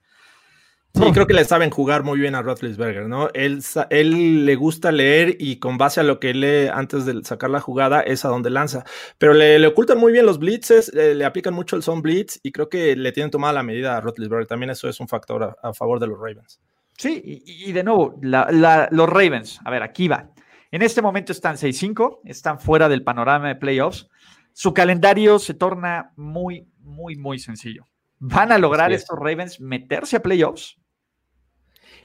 Sí, 0.93 1.13
creo 1.13 1.27
que 1.27 1.35
le 1.35 1.45
saben 1.45 1.71
jugar 1.71 2.03
muy 2.03 2.19
bien 2.19 2.35
a 2.35 2.43
Roethlisberger, 2.43 3.07
¿no? 3.07 3.29
Él, 3.33 3.63
él 3.91 4.45
le 4.45 4.57
gusta 4.57 4.91
leer 4.91 5.37
y 5.39 5.59
con 5.59 5.79
base 5.79 6.01
a 6.01 6.03
lo 6.03 6.19
que 6.19 6.35
lee 6.35 6.69
antes 6.73 7.07
de 7.07 7.23
sacar 7.25 7.49
la 7.51 7.61
jugada 7.61 8.01
es 8.01 8.25
a 8.25 8.29
donde 8.29 8.51
lanza. 8.51 8.85
Pero 9.17 9.33
le, 9.33 9.65
ocultan 9.67 9.99
muy 9.99 10.13
bien 10.13 10.27
los 10.27 10.39
blitzes, 10.39 10.93
le, 10.93 11.25
aplican 11.25 11.55
mucho 11.55 11.77
el 11.77 11.83
zone 11.83 12.03
blitz 12.03 12.41
y 12.43 12.51
creo 12.51 12.69
que 12.69 12.97
le 12.97 13.13
tienen 13.13 13.31
tomada 13.31 13.53
la 13.53 13.63
medida 13.63 13.97
a 13.97 14.01
Roethlisberger. 14.01 14.47
También 14.47 14.71
eso 14.71 14.89
es 14.89 14.99
un 15.01 15.09
factor 15.09 15.57
a 15.63 15.73
favor 15.73 16.01
de 16.01 16.09
los 16.09 16.19
Ravens. 16.19 16.61
Sí, 17.01 17.43
y, 17.47 17.73
de 17.73 17.83
nuevo, 17.83 18.19
los 18.21 19.09
Ravens, 19.09 19.59
a 19.65 19.71
ver, 19.71 19.83
aquí 19.83 20.07
va. 20.07 20.29
En 20.71 20.83
este 20.83 21.01
momento 21.01 21.33
están 21.33 21.57
6-5, 21.57 22.21
están 22.25 22.61
fuera 22.61 22.91
del 22.91 23.03
panorama 23.03 23.49
de 23.49 23.57
playoffs. 23.57 24.07
Su 24.53 24.75
calendario 24.75 25.39
se 25.39 25.55
torna 25.55 26.13
muy, 26.17 26.69
muy, 26.81 27.17
muy 27.17 27.39
sencillo. 27.39 27.87
¿Van 28.19 28.53
a 28.53 28.59
lograr 28.59 28.93
estos 28.93 29.19
Ravens 29.19 29.61
meterse 29.61 30.17
a 30.17 30.23
playoffs? 30.23 30.80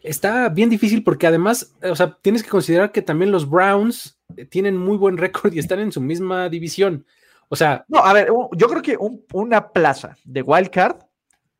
Está 0.06 0.50
bien 0.50 0.70
difícil 0.70 1.04
porque 1.04 1.28
además, 1.28 1.76
o 1.84 1.96
sea, 1.96 2.18
tienes 2.22 2.44
que 2.44 2.50
considerar 2.50 2.92
que 2.92 3.02
también 3.02 3.32
los 3.32 3.50
Browns 3.50 4.20
tienen 4.50 4.78
muy 4.78 4.98
buen 4.98 5.18
récord 5.18 5.54
y 5.54 5.60
están 5.60 5.80
en 5.80 5.92
su 5.92 6.02
misma 6.02 6.50
división. 6.50 7.06
O 7.50 7.56
sea. 7.56 7.86
No, 7.88 8.00
a 8.00 8.14
ver, 8.14 8.30
yo 8.54 8.68
creo 8.68 8.82
que 8.82 8.98
una 9.34 9.70
plaza 9.70 10.18
de 10.24 10.42
wild 10.42 10.70
card 10.70 10.98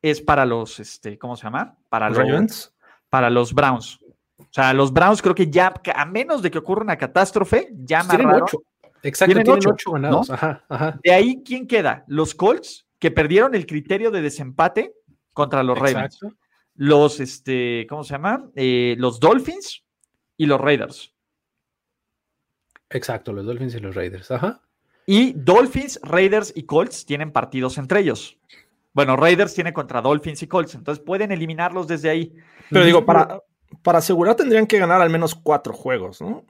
es 0.02 0.20
para 0.20 0.46
los, 0.46 0.78
este, 0.80 1.18
¿cómo 1.18 1.36
se 1.36 1.44
llama? 1.44 1.76
Para 1.88 2.08
los 2.08 2.18
Ravens 2.18 2.72
para 3.16 3.30
los 3.30 3.52
Browns. 3.54 3.98
O 4.38 4.46
sea, 4.50 4.72
los 4.74 4.92
Browns 4.92 5.22
creo 5.22 5.34
que 5.34 5.50
ya, 5.50 5.72
a 5.94 6.04
menos 6.04 6.42
de 6.42 6.50
que 6.50 6.58
ocurra 6.58 6.82
una 6.82 6.96
catástrofe, 6.96 7.70
ya 7.72 8.00
amarraron. 8.00 8.42
Ocho. 8.42 8.58
Exacto, 9.02 9.34
tienen, 9.34 9.50
ocho, 9.50 9.92
ganados. 9.92 10.30
De 11.02 11.12
ahí, 11.12 11.42
¿quién 11.44 11.66
queda? 11.66 12.04
Los 12.08 12.34
Colts, 12.34 12.86
que 12.98 13.10
perdieron 13.10 13.54
el 13.54 13.66
criterio 13.66 14.10
de 14.10 14.20
desempate 14.20 14.94
contra 15.32 15.62
los 15.62 15.78
Ravens. 15.78 16.18
Los, 16.76 17.20
este, 17.20 17.86
¿cómo 17.88 18.04
se 18.04 18.12
llama? 18.12 18.50
Eh, 18.54 18.94
los 18.98 19.18
Dolphins 19.18 19.84
y 20.36 20.46
los 20.46 20.60
Raiders. 20.60 21.14
Exacto, 22.90 23.32
los 23.32 23.46
Dolphins 23.46 23.74
y 23.74 23.80
los 23.80 23.94
Raiders. 23.94 24.30
Ajá. 24.30 24.60
Y 25.06 25.32
Dolphins, 25.32 26.00
Raiders 26.02 26.52
y 26.54 26.64
Colts 26.64 27.06
tienen 27.06 27.32
partidos 27.32 27.78
entre 27.78 28.00
ellos. 28.00 28.38
Bueno, 28.92 29.16
Raiders 29.16 29.54
tiene 29.54 29.72
contra 29.72 30.00
Dolphins 30.00 30.42
y 30.42 30.46
Colts, 30.46 30.74
entonces 30.74 31.04
pueden 31.04 31.30
eliminarlos 31.30 31.86
desde 31.86 32.10
ahí. 32.10 32.34
Pero 32.70 32.84
digo, 32.84 33.04
para, 33.04 33.42
para 33.82 33.98
asegurar 33.98 34.34
tendrían 34.34 34.66
que 34.66 34.78
ganar 34.78 35.00
al 35.00 35.10
menos 35.10 35.34
cuatro 35.34 35.72
juegos, 35.72 36.20
¿no? 36.20 36.44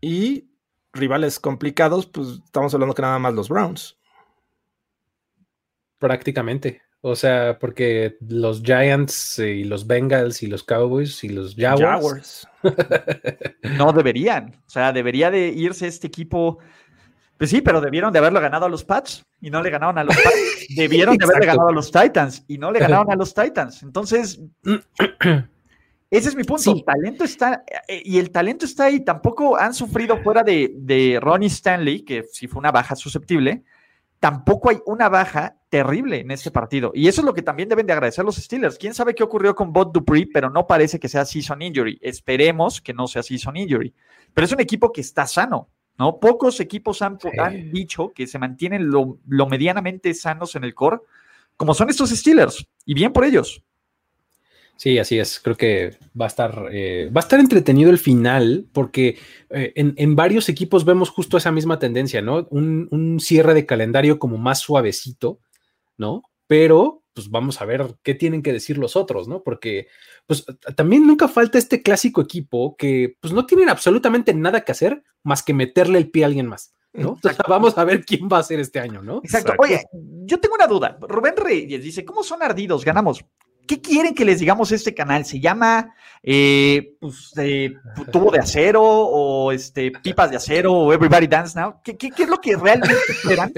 Y 0.00 0.48
rivales 0.92 1.38
complicados, 1.40 2.06
pues 2.06 2.40
estamos 2.44 2.72
hablando 2.74 2.94
que 2.94 3.02
nada 3.02 3.18
más 3.18 3.34
los 3.34 3.48
Browns. 3.48 3.98
Prácticamente. 5.98 6.82
O 7.02 7.14
sea, 7.14 7.58
porque 7.58 8.16
los 8.20 8.62
Giants 8.62 9.38
y 9.38 9.64
los 9.64 9.86
Bengals 9.86 10.42
y 10.42 10.48
los 10.48 10.64
Cowboys 10.64 11.22
y 11.22 11.28
los 11.28 11.54
Jaguars. 11.54 12.48
no 13.78 13.92
deberían. 13.92 14.54
O 14.66 14.70
sea, 14.70 14.92
debería 14.92 15.30
de 15.30 15.48
irse 15.48 15.86
este 15.86 16.08
equipo 16.08 16.58
pues 17.38 17.50
sí, 17.50 17.60
pero 17.60 17.80
debieron 17.80 18.12
de 18.12 18.18
haberlo 18.18 18.40
ganado 18.40 18.66
a 18.66 18.68
los 18.68 18.84
Pats 18.84 19.24
y 19.40 19.50
no 19.50 19.62
le 19.62 19.70
ganaron 19.70 19.98
a 19.98 20.04
los 20.04 20.16
Pats. 20.16 20.66
Debieron 20.76 21.16
de 21.16 21.24
haberle 21.24 21.46
ganado 21.46 21.68
a 21.68 21.72
los 21.72 21.92
Titans 21.92 22.44
y 22.48 22.58
no 22.58 22.72
le 22.72 22.80
ganaron 22.80 23.10
a 23.12 23.16
los 23.16 23.34
Titans. 23.34 23.82
Entonces, 23.82 24.40
ese 26.10 26.28
es 26.28 26.34
mi 26.34 26.44
punto. 26.44 26.72
El 26.72 26.84
talento 26.84 27.24
está, 27.24 27.62
eh, 27.88 28.02
y 28.04 28.18
el 28.18 28.30
talento 28.30 28.64
está 28.64 28.84
ahí. 28.84 29.04
Tampoco 29.04 29.58
han 29.58 29.74
sufrido 29.74 30.22
fuera 30.22 30.42
de, 30.42 30.72
de 30.76 31.18
Ronnie 31.20 31.48
Stanley, 31.48 32.04
que 32.04 32.24
sí 32.32 32.48
fue 32.48 32.58
una 32.58 32.72
baja 32.72 32.96
susceptible. 32.96 33.64
Tampoco 34.20 34.70
hay 34.70 34.78
una 34.86 35.08
baja 35.08 35.56
terrible 35.68 36.20
en 36.20 36.30
este 36.30 36.50
partido. 36.50 36.90
Y 36.94 37.08
eso 37.08 37.20
es 37.20 37.24
lo 37.24 37.34
que 37.34 37.42
también 37.42 37.68
deben 37.68 37.86
de 37.86 37.92
agradecer 37.92 38.24
los 38.24 38.36
Steelers. 38.36 38.78
Quién 38.78 38.94
sabe 38.94 39.14
qué 39.14 39.22
ocurrió 39.22 39.54
con 39.54 39.72
Bot 39.72 39.92
Dupree, 39.92 40.26
pero 40.32 40.50
no 40.50 40.66
parece 40.66 40.98
que 40.98 41.08
sea 41.08 41.24
season 41.24 41.62
injury. 41.62 41.98
Esperemos 42.00 42.80
que 42.80 42.94
no 42.94 43.06
sea 43.06 43.22
season 43.22 43.56
injury. 43.56 43.92
Pero 44.32 44.44
es 44.44 44.52
un 44.52 44.60
equipo 44.60 44.92
que 44.92 45.02
está 45.02 45.26
sano. 45.26 45.68
¿no? 45.98 46.18
Pocos 46.18 46.60
equipos 46.60 47.02
han, 47.02 47.18
dicho 47.72 48.12
que 48.14 48.26
se 48.26 48.38
mantienen 48.38 48.90
lo, 48.90 49.18
medianamente 49.48 50.12
sanos 50.14 50.54
en 50.56 50.64
el 50.64 50.74
core, 50.74 50.98
como 51.56 51.74
son 51.74 51.90
estos 51.90 52.10
Steelers, 52.10 52.66
y 52.84 52.94
bien 52.94 53.12
por 53.12 53.24
ellos. 53.24 53.62
Sí, 54.76 54.98
así 54.98 55.18
es. 55.18 55.40
Creo 55.40 55.56
que 55.56 55.96
va 56.18 56.26
a 56.26 56.28
estar, 56.28 56.68
eh, 56.70 57.10
va 57.14 57.20
a 57.20 57.24
estar 57.24 57.40
entretenido 57.40 57.90
el 57.90 57.98
final, 57.98 58.66
porque 58.72 59.18
eh, 59.50 59.72
en, 59.74 60.16
varios 60.16 60.48
equipos 60.48 60.84
vemos 60.84 61.08
justo 61.08 61.36
esa 61.36 61.50
misma 61.50 61.78
tendencia, 61.78 62.20
¿no? 62.20 62.46
Un, 62.50 62.88
un, 62.90 63.18
cierre 63.18 63.54
de 63.54 63.64
calendario 63.64 64.18
como 64.18 64.36
más 64.36 64.60
suavecito, 64.60 65.40
¿no? 65.96 66.22
Pero, 66.46 67.02
pues 67.14 67.30
vamos 67.30 67.60
a 67.62 67.64
ver 67.64 67.96
qué 68.02 68.14
tienen 68.14 68.42
que 68.42 68.52
decir 68.52 68.76
los 68.76 68.96
otros, 68.96 69.28
¿no? 69.28 69.42
Porque, 69.42 69.88
pues 70.26 70.44
también 70.76 71.06
nunca 71.06 71.26
falta 71.26 71.56
este 71.56 71.82
clásico 71.82 72.20
equipo 72.20 72.76
que, 72.76 73.16
pues 73.20 73.32
no 73.32 73.46
tienen 73.46 73.70
absolutamente 73.70 74.34
nada 74.34 74.60
que 74.60 74.72
hacer 74.72 75.02
más 75.22 75.42
que 75.42 75.54
meterle 75.54 75.98
el 75.98 76.10
pie 76.10 76.24
a 76.24 76.26
alguien 76.26 76.46
más. 76.46 76.74
¿no? 76.92 77.18
vamos 77.46 77.76
a 77.76 77.84
ver 77.84 78.04
quién 78.04 78.26
va 78.26 78.38
a 78.38 78.42
ser 78.42 78.58
este 78.60 78.80
año, 78.80 79.02
¿no? 79.02 79.18
Exacto. 79.22 79.52
Oye, 79.58 79.84
yo 79.92 80.40
tengo 80.40 80.54
una 80.54 80.66
duda. 80.66 80.96
Rubén 81.00 81.36
Reyes 81.36 81.82
dice, 81.82 82.04
¿cómo 82.04 82.22
son 82.22 82.42
ardidos? 82.42 82.84
Ganamos. 82.84 83.22
¿Qué 83.66 83.80
quieren 83.80 84.14
que 84.14 84.24
les 84.24 84.40
digamos 84.40 84.72
este 84.72 84.94
canal? 84.94 85.24
¿Se 85.24 85.40
llama 85.40 85.94
eh, 86.22 86.96
pues, 87.00 87.32
tubo 88.12 88.30
de 88.30 88.38
acero 88.38 88.82
o 88.82 89.52
este, 89.52 89.90
pipas 89.90 90.30
de 90.30 90.36
acero 90.36 90.72
o 90.72 90.92
Everybody 90.92 91.26
Dance 91.26 91.58
Now? 91.58 91.80
¿Qué, 91.82 91.96
qué, 91.96 92.10
es 92.16 92.28
lo 92.28 92.38
que 92.38 92.56
realmente 92.56 92.94
esperan? 93.08 93.52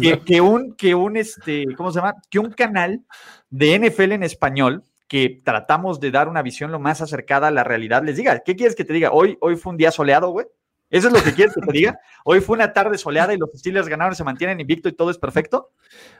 que, 0.00 0.20
que, 0.20 0.40
un, 0.40 0.74
que 0.74 0.94
un, 0.94 1.16
este, 1.16 1.66
¿cómo 1.76 1.90
se 1.90 2.00
llama? 2.00 2.14
Que 2.30 2.38
un 2.38 2.52
canal 2.52 3.04
de 3.50 3.78
NFL 3.78 4.12
en 4.12 4.22
español 4.22 4.84
que 5.08 5.40
tratamos 5.44 6.00
de 6.00 6.10
dar 6.10 6.28
una 6.28 6.42
visión 6.42 6.72
lo 6.72 6.78
más 6.78 7.00
acercada 7.00 7.48
a 7.48 7.50
la 7.50 7.64
realidad 7.64 8.02
les 8.02 8.16
diga. 8.16 8.40
¿Qué 8.40 8.56
quieres 8.56 8.74
que 8.74 8.84
te 8.84 8.92
diga? 8.92 9.12
Hoy, 9.12 9.36
hoy 9.40 9.56
fue 9.56 9.72
un 9.72 9.76
día 9.76 9.90
soleado, 9.90 10.30
güey. 10.30 10.46
¿Eso 10.94 11.08
es 11.08 11.12
lo 11.12 11.20
que 11.24 11.34
quieres 11.34 11.52
que 11.52 11.60
te 11.60 11.72
diga? 11.72 11.98
Hoy 12.22 12.40
fue 12.40 12.54
una 12.54 12.72
tarde 12.72 12.98
soleada 12.98 13.34
y 13.34 13.36
los 13.36 13.50
Steelers 13.52 13.88
ganaron, 13.88 14.14
se 14.14 14.22
mantienen 14.22 14.60
invicto 14.60 14.88
y 14.88 14.92
todo 14.92 15.10
es 15.10 15.18
perfecto. 15.18 15.72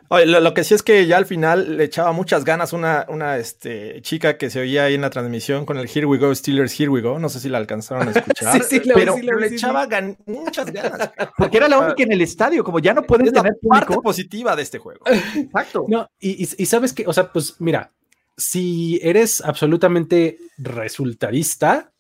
Oye, 0.09 0.27
lo, 0.27 0.53
que 0.53 0.65
sí 0.65 0.75
es 0.75 0.83
que 0.83 1.07
ya 1.07 1.17
al 1.17 1.27
final 1.27 1.77
le 1.77 1.85
echaba 1.85 2.11
muchas 2.11 2.45
ganas 2.45 2.73
una, 2.73 3.07
una 3.09 3.37
este, 3.37 4.03
chica 4.03 4.37
que 4.37 4.51
se 4.51 4.59
oía 4.59 4.85
ahí 4.85 4.95
en 4.95 5.03
la 5.03 5.11
transmisión 5.11 5.65
con 5.65 5.79
el 5.79 5.89
Here 5.89 6.07
We 6.07 6.19
Go, 6.19 6.35
Steelers, 6.35 6.79
Here 6.79 6.89
We 6.89 7.03
Go. 7.03 7.21
No 7.21 7.29
sé 7.29 7.39
si 7.39 7.49
la 7.49 7.59
alcanzaron 7.59 8.09
a 8.09 8.11
escuchar. 8.19 8.61
sí, 8.65 8.81
sí, 8.83 8.91
pero, 8.93 9.17
le 9.17 9.47
echaba 9.47 9.87
muchas 10.27 10.73
ganas. 10.73 11.09
Porque 11.39 11.59
era 11.59 11.69
la 11.69 11.79
única 11.79 12.03
en 12.03 12.11
el 12.11 12.23
estadio, 12.23 12.65
como 12.65 12.81
ya 12.81 12.95
no 12.95 13.05
puedes 13.05 13.33
tener 13.33 13.53
parte 13.63 13.97
positiva 14.03 14.57
de 14.57 14.63
este 14.63 14.79
juego. 14.79 15.05
Exacto. 15.07 15.85
No, 15.87 16.11
y, 16.19 16.43
y 16.43 16.67
sabes 16.67 16.93
que, 16.93 17.07
o 17.07 17.13
sea, 17.13 17.31
pues 17.33 17.61
mira, 17.61 17.93
si 18.37 18.99
eres 19.03 19.41
absolutamente 19.41 20.39
resultadista, 20.59 21.93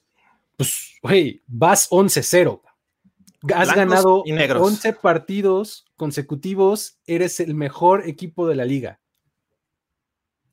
pues, 0.56 0.98
güey, 1.02 1.42
vas 1.46 1.88
11-0. 1.90 2.60
Has 3.54 3.74
ganado 3.74 4.22
11 4.22 4.92
partidos 4.94 5.85
consecutivos, 5.96 6.98
eres 7.07 7.40
el 7.40 7.54
mejor 7.54 8.09
equipo 8.09 8.46
de 8.46 8.54
la 8.54 8.64
liga. 8.64 9.00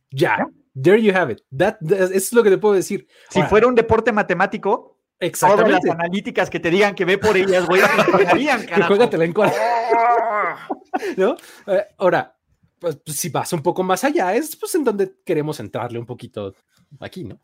Ya, 0.09 0.45
there 0.81 1.01
you 1.01 1.13
have 1.15 1.31
it. 1.31 1.41
That, 1.55 1.77
eso 1.81 2.13
es 2.13 2.33
lo 2.33 2.43
que 2.43 2.49
te 2.49 2.57
puedo 2.57 2.73
decir. 2.73 3.07
Si 3.29 3.41
fuera 3.43 3.67
un 3.67 3.75
deporte 3.75 4.11
matemático, 4.11 4.97
Exactamente. 5.21 5.69
Todas 5.69 5.83
las 5.85 5.95
analíticas 5.95 6.49
que 6.49 6.59
te 6.59 6.71
digan 6.71 6.95
que 6.95 7.05
ve 7.05 7.19
por 7.19 7.37
ellas, 7.37 7.67
güey, 7.67 7.79
te 7.79 8.81
Juégatela 8.87 9.23
en 9.23 9.33
cuatro. 9.33 9.55
¿No? 11.17 11.37
Eh, 11.67 11.85
ahora, 11.99 12.35
pues, 12.79 12.97
pues, 13.05 13.17
si 13.17 13.29
vas 13.29 13.53
un 13.53 13.61
poco 13.61 13.83
más 13.83 14.03
allá, 14.03 14.33
es 14.33 14.55
pues 14.55 14.73
en 14.73 14.83
donde 14.83 15.13
queremos 15.23 15.59
entrarle 15.59 15.99
un 15.99 16.07
poquito 16.07 16.55
aquí, 16.99 17.23
¿no? 17.23 17.39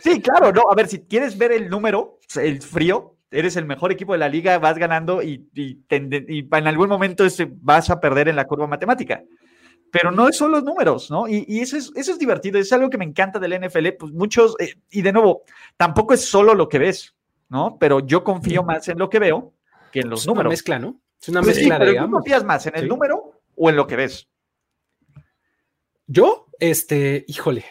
sí, 0.00 0.20
claro, 0.22 0.52
no. 0.52 0.70
A 0.70 0.74
ver, 0.74 0.88
si 0.88 1.06
quieres 1.06 1.38
ver 1.38 1.52
el 1.52 1.70
número, 1.70 2.20
el 2.36 2.60
frío, 2.60 3.11
eres 3.32 3.56
el 3.56 3.66
mejor 3.66 3.92
equipo 3.92 4.12
de 4.12 4.18
la 4.18 4.28
liga, 4.28 4.58
vas 4.58 4.78
ganando 4.78 5.22
y, 5.22 5.46
en 5.88 6.66
algún 6.66 6.88
momento 6.88 7.24
vas 7.60 7.90
a 7.90 8.00
perder 8.00 8.28
en 8.28 8.36
la 8.36 8.46
curva 8.46 8.66
matemática. 8.66 9.22
Pero 9.90 10.10
no 10.10 10.32
son 10.32 10.52
los 10.52 10.64
números, 10.64 11.10
¿no? 11.10 11.28
Y, 11.28 11.60
eso, 11.60 11.76
es, 11.76 11.90
eso 11.94 12.12
es 12.12 12.18
divertido, 12.18 12.58
es 12.58 12.72
algo 12.72 12.88
que 12.88 12.98
me 12.98 13.04
encanta 13.04 13.38
del 13.38 13.60
NFL, 13.60 13.88
pues 13.98 14.12
muchos, 14.12 14.54
eh, 14.58 14.74
y 14.90 15.02
de 15.02 15.12
nuevo, 15.12 15.42
tampoco 15.76 16.14
es 16.14 16.24
solo 16.24 16.54
lo 16.54 16.68
que 16.68 16.78
ves, 16.78 17.14
¿no? 17.48 17.76
Pero 17.78 18.00
yo 18.00 18.24
confío 18.24 18.62
más 18.62 18.88
en 18.88 18.98
lo 18.98 19.10
que 19.10 19.18
veo 19.18 19.52
que 19.90 20.00
en 20.00 20.10
los 20.10 20.26
números. 20.26 20.52
Es 20.52 20.66
una 20.66 20.76
mezcla, 20.76 20.78
¿no? 20.78 21.00
Es 21.20 21.28
una 21.28 21.42
mezcla 21.42 21.78
de 21.78 21.96
confías 21.96 22.44
más 22.44 22.66
en 22.66 22.76
el 22.76 22.88
número 22.88 23.42
o 23.56 23.70
en 23.70 23.76
lo 23.76 23.86
que 23.86 23.96
ves? 23.96 24.28
Yo, 26.06 26.46
este, 26.58 27.24
híjole, 27.28 27.64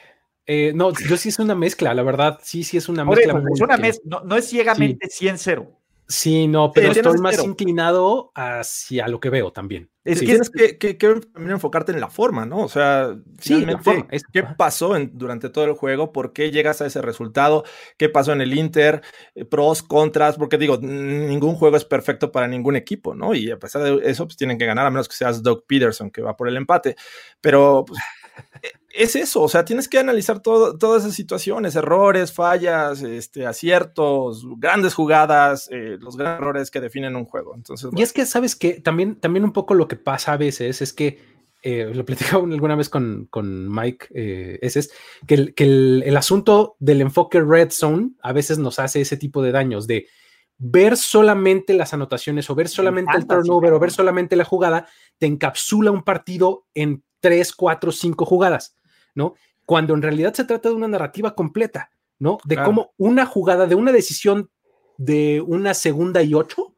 eh, 0.46 0.72
no, 0.74 0.92
yo 0.94 1.18
sí 1.18 1.30
es 1.30 1.40
una 1.40 1.56
mezcla, 1.56 1.94
la 1.94 2.04
verdad, 2.04 2.40
sí, 2.44 2.64
sí 2.64 2.78
es 2.78 2.90
una 2.90 3.06
mezcla. 3.06 3.42
es 3.54 3.62
una 3.62 3.78
mezcla, 3.78 4.22
no, 4.26 4.36
es 4.36 4.48
ciegamente 4.48 5.08
100-0. 5.08 5.82
Sí, 6.12 6.46
no, 6.46 6.74
pero 6.74 6.92
estoy 6.92 7.20
más 7.20 7.42
inclinado 7.42 8.34
hacia 8.36 9.08
lo 9.08 9.22
que 9.22 9.30
veo 9.30 9.54
también. 9.54 9.90
Es 10.04 10.20
que 10.20 10.26
tienes 10.26 10.50
que, 10.50 10.78
que, 10.78 10.94
también 10.96 11.52
enfocarte 11.52 11.94
en 11.94 12.02
la 12.02 12.10
forma, 12.10 12.46
¿no? 12.46 12.58
O 12.58 12.68
sea, 12.68 13.16
finalmente, 13.40 14.20
¿qué 14.34 14.44
pasó 14.44 14.94
durante 15.14 15.50
todo 15.50 15.64
el 15.64 15.74
juego? 15.74 16.12
¿Por 16.12 16.34
qué 16.34 16.52
llegas 16.52 16.82
a 16.82 16.88
ese 16.88 17.02
resultado? 17.02 17.64
¿Qué 17.98 18.10
pasó 18.10 18.34
en 18.34 18.42
el 18.42 18.54
Inter? 18.58 19.02
Eh, 19.36 19.46
pros, 19.46 19.84
contras, 19.84 20.36
porque 20.36 20.58
digo, 20.58 20.80
ningún 20.82 21.56
juego 21.56 21.78
es 21.78 21.86
perfecto 21.86 22.30
para 22.30 22.48
ningún 22.48 22.76
equipo, 22.76 23.16
¿no? 23.16 23.34
Y 23.34 23.50
a 23.50 23.58
pesar 23.60 23.84
de 23.84 24.02
eso, 24.04 24.26
pues 24.26 24.36
tienen 24.36 24.58
que 24.58 24.66
ganar, 24.66 24.88
a 24.88 24.92
menos 24.92 25.08
que 25.08 25.16
seas 25.16 25.42
Doug 25.42 25.66
Peterson, 25.66 26.12
que 26.12 26.22
va 26.22 26.36
por 26.36 26.50
el 26.50 26.58
empate. 26.58 26.98
Pero 27.40 27.86
pues, 27.88 28.02
es 28.94 29.16
eso, 29.16 29.42
o 29.42 29.50
sea, 29.50 29.66
tienes 29.66 29.88
que 29.88 30.00
analizar 30.00 30.42
todas 30.42 31.04
esas 31.04 31.16
situaciones, 31.16 31.76
errores, 31.76 32.34
fallas, 32.34 33.02
este, 33.02 33.46
aciertos, 33.46 34.46
grandes 34.58 34.94
jugadas, 34.94 35.70
eh, 35.72 35.98
los 36.00 36.18
grandes 36.18 36.42
errores 36.42 36.72
que 36.72 36.82
definen 36.82 37.16
un 37.16 37.26
juego. 37.26 37.56
Entonces, 37.56 37.90
Y 37.96 38.02
es 38.02 38.14
que, 38.14 38.26
¿sabes 38.26 38.56
que 38.56 38.82
También, 38.82 39.16
también 39.16 39.44
un 39.44 39.54
poco 39.54 39.74
lo 39.74 39.88
que 39.88 39.96
pasa 39.96 40.34
a 40.34 40.38
veces 40.38 40.82
es 40.82 40.94
que, 40.94 41.20
eh, 41.64 41.92
lo 41.94 42.06
platicaba 42.06 42.44
alguna 42.52 42.76
vez 42.76 42.90
con, 42.90 43.28
con 43.30 43.74
Mike, 43.74 44.08
eh, 44.14 44.60
es, 44.62 44.92
que, 45.28 45.36
el, 45.36 45.54
que 45.54 45.64
el, 45.64 46.18
asunto 46.18 46.76
del 46.80 47.02
enfoque 47.02 47.40
red 47.40 47.70
zone 47.72 48.12
a 48.22 48.34
veces 48.34 48.58
nos 48.58 48.80
hace 48.80 49.02
ese 49.02 49.18
tipo 49.18 49.42
de 49.42 49.52
daños, 49.52 49.88
de 49.88 50.08
ver 50.58 50.96
solamente 50.96 51.74
las 51.74 51.94
anotaciones 51.94 52.50
o 52.50 52.56
ver 52.56 52.68
solamente 52.68 53.18
el 53.18 53.26
turnover 53.26 53.74
o 53.74 53.80
ver 53.80 53.92
solamente 53.92 54.36
la 54.36 54.46
jugada, 54.46 54.88
te 55.18 55.26
encapsula 55.26 55.90
un 55.92 56.04
partido 56.04 56.66
en 56.76 57.04
tres, 57.20 57.54
cuatro, 57.54 57.92
cinco 57.92 58.26
jugadas. 58.26 58.76
¿No? 59.16 59.36
Cuando 59.66 59.94
en 59.94 60.02
realidad 60.02 60.34
se 60.34 60.46
trata 60.46 60.70
de 60.70 60.76
una 60.76 60.88
narrativa 60.88 61.36
completa, 61.36 61.92
¿no? 62.20 62.38
De 62.44 62.56
cómo 62.56 62.94
una 62.98 63.26
jugada, 63.26 63.66
de 63.66 63.76
una 63.76 63.92
decisión 63.92 64.50
de 64.98 65.42
una 65.42 65.74
segunda 65.74 66.22
y 66.22 66.34
ocho, 66.34 66.76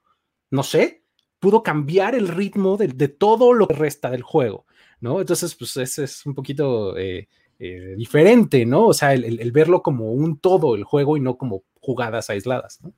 no 0.49 0.63
sé, 0.63 1.03
pudo 1.39 1.61
cambiar 1.61 2.15
el 2.15 2.29
ritmo 2.29 2.77
de, 2.77 3.07
todo 3.09 3.51
lo 3.51 3.67
que 3.67 3.73
resta 3.73 4.09
del 4.09 4.21
juego, 4.21 4.65
¿no? 5.01 5.19
Entonces, 5.19 5.53
pues 5.55 5.75
ese 5.75 6.05
es 6.05 6.25
un 6.25 6.33
poquito 6.33 6.97
eh, 6.97 7.27
eh, 7.59 7.95
diferente, 7.97 8.65
¿no? 8.65 8.87
O 8.87 8.93
sea, 8.93 9.13
el, 9.13 9.51
verlo 9.51 9.83
como 9.83 10.13
un 10.13 10.39
todo 10.39 10.75
el 10.75 10.85
juego 10.85 11.17
y 11.17 11.19
no 11.19 11.37
como 11.37 11.63
jugadas 11.81 12.29
aisladas, 12.29 12.79
¿no? 12.81 12.93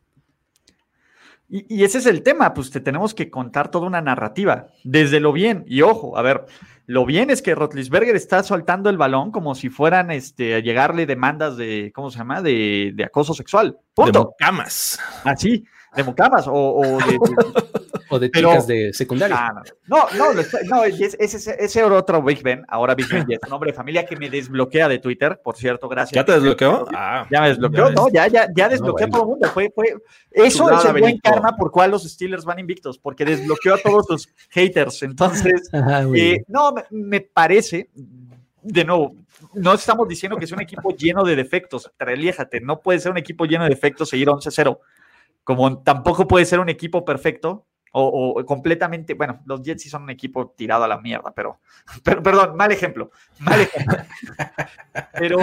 Y, 1.50 1.76
y, 1.76 1.84
ese 1.84 2.00
es 2.00 2.06
el 2.08 2.24
tema, 2.24 2.54
pues 2.54 2.70
te 2.72 2.80
tenemos 2.80 3.14
que 3.14 3.30
contar 3.30 3.70
toda 3.70 3.88
una 3.88 4.02
narrativa, 4.02 4.68
desde 4.84 5.20
lo 5.20 5.32
bien. 5.32 5.64
Y 5.68 5.82
ojo, 5.82 6.18
a 6.18 6.24
ver, 6.24 6.46
lo 6.88 7.06
bien 7.06 7.30
es 7.30 7.42
que 7.42 7.56
Rotlisberger 7.56 8.16
está 8.16 8.44
soltando 8.44 8.90
el 8.90 8.98
balón 8.98 9.32
como 9.32 9.56
si 9.56 9.70
fueran 9.70 10.12
este, 10.12 10.56
a 10.56 10.60
llegarle 10.60 11.06
demandas 11.06 11.58
de, 11.58 11.92
¿cómo 11.94 12.12
se 12.12 12.20
llama? 12.20 12.42
De, 12.42 12.92
de 12.94 13.04
acoso 13.04 13.34
sexual. 13.34 13.78
Punto. 13.94 14.20
De 14.20 14.26
mocamas. 14.26 15.00
Así, 15.24 15.66
de 15.96 16.04
mocamas 16.04 16.46
o, 16.48 16.98
de, 17.08 17.18
o 18.10 18.20
de 18.20 18.30
chicas 18.30 18.68
de 18.68 18.94
secundaria. 18.94 19.36
Ah, 19.38 19.64
no, 19.88 20.06
no, 20.18 20.34
no, 20.34 20.42
no 20.66 20.84
ese, 20.84 21.16
ese, 21.20 21.56
ese, 21.58 21.84
otro 21.84 22.22
Big 22.22 22.44
Ben, 22.44 22.64
ahora 22.68 22.96
Big 22.96 23.08
Ben 23.08 23.26
es 23.30 23.40
un 23.48 23.54
hombre 23.54 23.72
de 23.72 23.78
familia 23.78 24.06
que 24.06 24.16
me 24.16 24.30
desbloquea 24.30 24.88
de 24.88 25.00
Twitter, 25.00 25.40
por 25.44 25.56
cierto, 25.56 25.88
gracias. 25.88 26.16
¿Ya 26.16 26.26
te 26.26 26.34
desbloqueó? 26.34 26.86
Ah, 26.94 27.26
ya 27.32 27.42
me 27.42 27.50
desbloqueó, 27.50 27.92
no, 27.92 28.10
ya, 28.10 28.28
ya, 28.28 28.48
ya 28.56 28.70
desbloqueó 28.70 29.08
a 29.08 29.10
todo 29.10 29.22
el 29.22 29.28
mundo. 29.30 29.48
Fue, 29.50 29.72
fue, 29.74 29.96
eso 30.32 30.70
es 30.70 30.86
el 30.86 31.00
buen 31.00 31.18
karma 31.20 31.56
por 31.58 31.72
cual 31.72 31.92
los 31.92 32.04
Steelers 32.04 32.46
van 32.46 32.60
invictos, 32.60 32.98
porque 32.98 33.24
desbloqueó 33.26 33.76
a 33.76 33.78
todos 33.78 34.06
sus 34.08 34.30
haters. 34.50 35.04
Entonces, 35.04 35.70
eh, 36.16 36.44
no, 36.48 36.75
me, 36.90 37.22
parece, 37.22 37.90
de 38.62 38.86
nuevo, 38.86 39.16
no 39.54 39.74
estamos 39.74 40.08
diciendo 40.08 40.38
que 40.38 40.46
es 40.46 40.52
un 40.52 40.62
equipo 40.62 40.92
lleno 40.96 41.24
de 41.24 41.36
defectos. 41.36 41.92
Reléjate, 41.98 42.62
no 42.62 42.82
puede 42.82 43.00
ser 43.00 43.12
un 43.12 43.18
equipo 43.18 43.46
lleno 43.46 43.64
de 43.64 43.70
defectos 43.70 44.10
seguir 44.10 44.28
11-0. 44.28 44.80
Como 45.44 45.84
tampoco 45.84 46.28
puede 46.28 46.46
ser 46.46 46.60
un 46.60 46.70
equipo 46.70 47.06
perfecto 47.06 47.66
o, 47.98 48.44
completamente, 48.46 49.14
bueno, 49.14 49.42
los 49.46 49.62
Jets 49.62 49.84
sí 49.84 49.90
son 49.90 50.04
un 50.04 50.10
equipo 50.10 50.50
tirado 50.50 50.84
a 50.84 50.88
la 50.88 51.00
mierda, 51.00 51.34
pero, 51.34 51.62
pero 52.04 52.22
perdón, 52.22 52.58
mal 52.58 52.70
ejemplo, 52.72 53.10
mal 53.40 53.62
ejemplo. 53.62 53.96
pero 55.14 55.40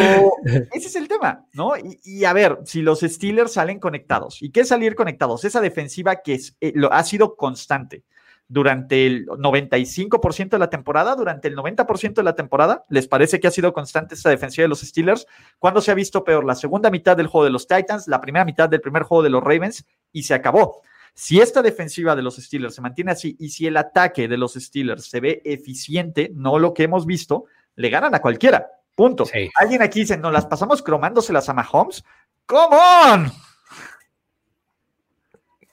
ese 0.70 0.88
es 0.88 0.96
el 0.96 1.08
tema, 1.08 1.46
¿no? 1.54 1.72
Y, 2.04 2.26
a 2.26 2.32
ver, 2.34 2.58
si 2.64 2.82
los 2.82 3.00
Steelers 3.00 3.54
salen 3.54 3.78
conectados, 3.78 4.42
¿y 4.42 4.50
qué 4.50 4.60
es 4.60 4.68
salir 4.68 4.94
conectados? 4.94 5.46
Esa 5.46 5.62
defensiva 5.62 6.16
que 6.16 6.34
es, 6.34 6.56
eh, 6.60 6.72
lo, 6.74 6.92
ha 6.92 7.02
sido 7.04 7.36
constante 7.36 8.04
durante 8.52 9.06
el 9.06 9.26
95% 9.26 10.50
de 10.50 10.58
la 10.58 10.68
temporada, 10.68 11.16
durante 11.16 11.48
el 11.48 11.56
90% 11.56 12.12
de 12.12 12.22
la 12.22 12.34
temporada, 12.34 12.84
¿les 12.90 13.08
parece 13.08 13.40
que 13.40 13.46
ha 13.46 13.50
sido 13.50 13.72
constante 13.72 14.14
esa 14.14 14.28
defensiva 14.28 14.64
de 14.64 14.68
los 14.68 14.82
Steelers? 14.82 15.26
¿Cuándo 15.58 15.80
se 15.80 15.90
ha 15.90 15.94
visto 15.94 16.22
peor? 16.22 16.44
La 16.44 16.54
segunda 16.54 16.90
mitad 16.90 17.16
del 17.16 17.28
juego 17.28 17.46
de 17.46 17.50
los 17.50 17.66
Titans, 17.66 18.08
la 18.08 18.20
primera 18.20 18.44
mitad 18.44 18.68
del 18.68 18.82
primer 18.82 19.04
juego 19.04 19.22
de 19.22 19.30
los 19.30 19.42
Ravens 19.42 19.86
y 20.12 20.24
se 20.24 20.34
acabó. 20.34 20.82
Si 21.14 21.40
esta 21.40 21.62
defensiva 21.62 22.14
de 22.14 22.20
los 22.20 22.36
Steelers 22.36 22.74
se 22.74 22.82
mantiene 22.82 23.12
así 23.12 23.36
y 23.38 23.48
si 23.48 23.66
el 23.66 23.76
ataque 23.78 24.28
de 24.28 24.36
los 24.36 24.52
Steelers 24.52 25.08
se 25.08 25.20
ve 25.20 25.40
eficiente, 25.46 26.30
no 26.34 26.58
lo 26.58 26.74
que 26.74 26.82
hemos 26.82 27.06
visto, 27.06 27.46
le 27.76 27.88
ganan 27.88 28.14
a 28.14 28.20
cualquiera. 28.20 28.66
Punto. 28.94 29.24
Alguien 29.54 29.80
aquí 29.80 30.00
dice, 30.00 30.18
¿no 30.18 30.30
las 30.30 30.44
pasamos 30.44 30.82
cromándoselas 30.82 31.48
a 31.48 31.54
Mahomes? 31.54 32.04
¡Come 32.44 32.76
on! 32.76 33.32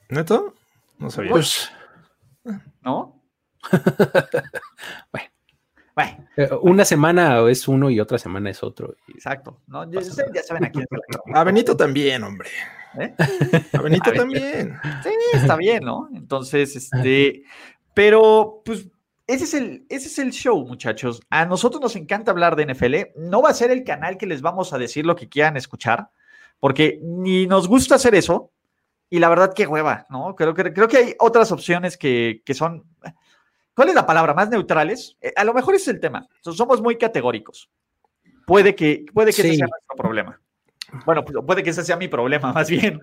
¿Neto? 0.08 0.54
No 0.98 1.12
sabía. 1.12 1.32
Pues, 1.32 1.70
¿No? 2.82 3.22
bueno. 5.12 5.30
Eh, 6.38 6.50
una 6.62 6.86
semana 6.86 7.48
es 7.50 7.68
uno 7.68 7.90
y 7.90 8.00
otra 8.00 8.18
semana 8.18 8.50
es 8.50 8.64
otro. 8.64 8.96
Exacto. 9.10 9.62
¿no? 9.68 9.90
Ya, 9.92 10.02
saben 10.02 10.66
a 10.66 10.72
quién. 10.72 10.86
A 11.34 11.44
Benito 11.44 11.76
también, 11.76 12.24
hombre. 12.24 12.50
¿Eh? 12.98 13.14
A 13.74 13.82
Benito 13.82 14.12
también. 14.14 14.78
Sí, 15.04 15.10
está 15.34 15.58
bien, 15.58 15.84
¿no? 15.84 16.08
Entonces, 16.14 16.76
este, 16.76 17.44
pero 17.94 18.62
pues 18.64 18.88
ese 19.28 19.44
es, 19.44 19.54
el, 19.54 19.86
ese 19.90 20.08
es 20.08 20.20
el 20.20 20.32
show, 20.32 20.66
muchachos. 20.66 21.22
A 21.30 21.46
nosotros 21.46 21.82
nos 21.82 21.96
encanta 21.96 22.32
hablar 22.32 22.56
de 22.56 22.74
NFL. 22.74 23.20
No 23.20 23.42
va 23.42 23.50
a 23.50 23.54
ser 23.54 23.70
el 23.70 23.84
canal 23.84 24.18
que 24.18 24.26
les 24.26 24.42
vamos 24.42 24.74
a 24.74 24.78
decir 24.78 25.06
lo 25.06 25.16
que 25.16 25.30
quieran 25.30 25.58
escuchar, 25.58 26.10
porque 26.60 27.00
ni 27.04 27.46
nos 27.46 27.68
gusta 27.68 27.96
hacer 27.96 28.16
eso, 28.16 28.52
y 29.10 29.20
la 29.20 29.30
verdad 29.30 29.54
que 29.54 29.66
hueva, 29.66 30.06
¿no? 30.10 30.36
Creo, 30.36 30.54
que 30.54 30.72
creo 30.74 30.88
que 30.88 30.98
hay 30.98 31.16
otras 31.20 31.52
opciones 31.52 31.98
que, 31.98 32.42
son, 32.54 32.86
¿cuál 33.74 33.90
es 33.90 33.96
la 33.96 34.06
palabra? 34.06 34.34
Más 34.34 34.50
neutrales. 34.50 35.18
Eh, 35.22 35.34
a 35.36 35.44
lo 35.44 35.54
mejor 35.54 35.76
es 35.76 35.88
el 35.88 36.00
tema. 36.00 36.28
somos 36.42 36.82
muy 36.82 36.98
categóricos. 36.98 37.70
Puede 38.46 38.76
que, 38.76 39.06
puede 39.14 39.34
que 39.34 39.42
ese 39.42 39.56
sea 39.56 39.68
nuestro 39.68 39.96
problema. 39.96 40.40
Bueno, 41.06 41.24
pues 41.24 41.38
puede 41.46 41.64
que 41.64 41.70
ese 41.70 41.84
sea 41.84 41.98
mi 41.98 42.08
problema, 42.08 42.54
más 42.54 42.70
bien. 42.70 43.02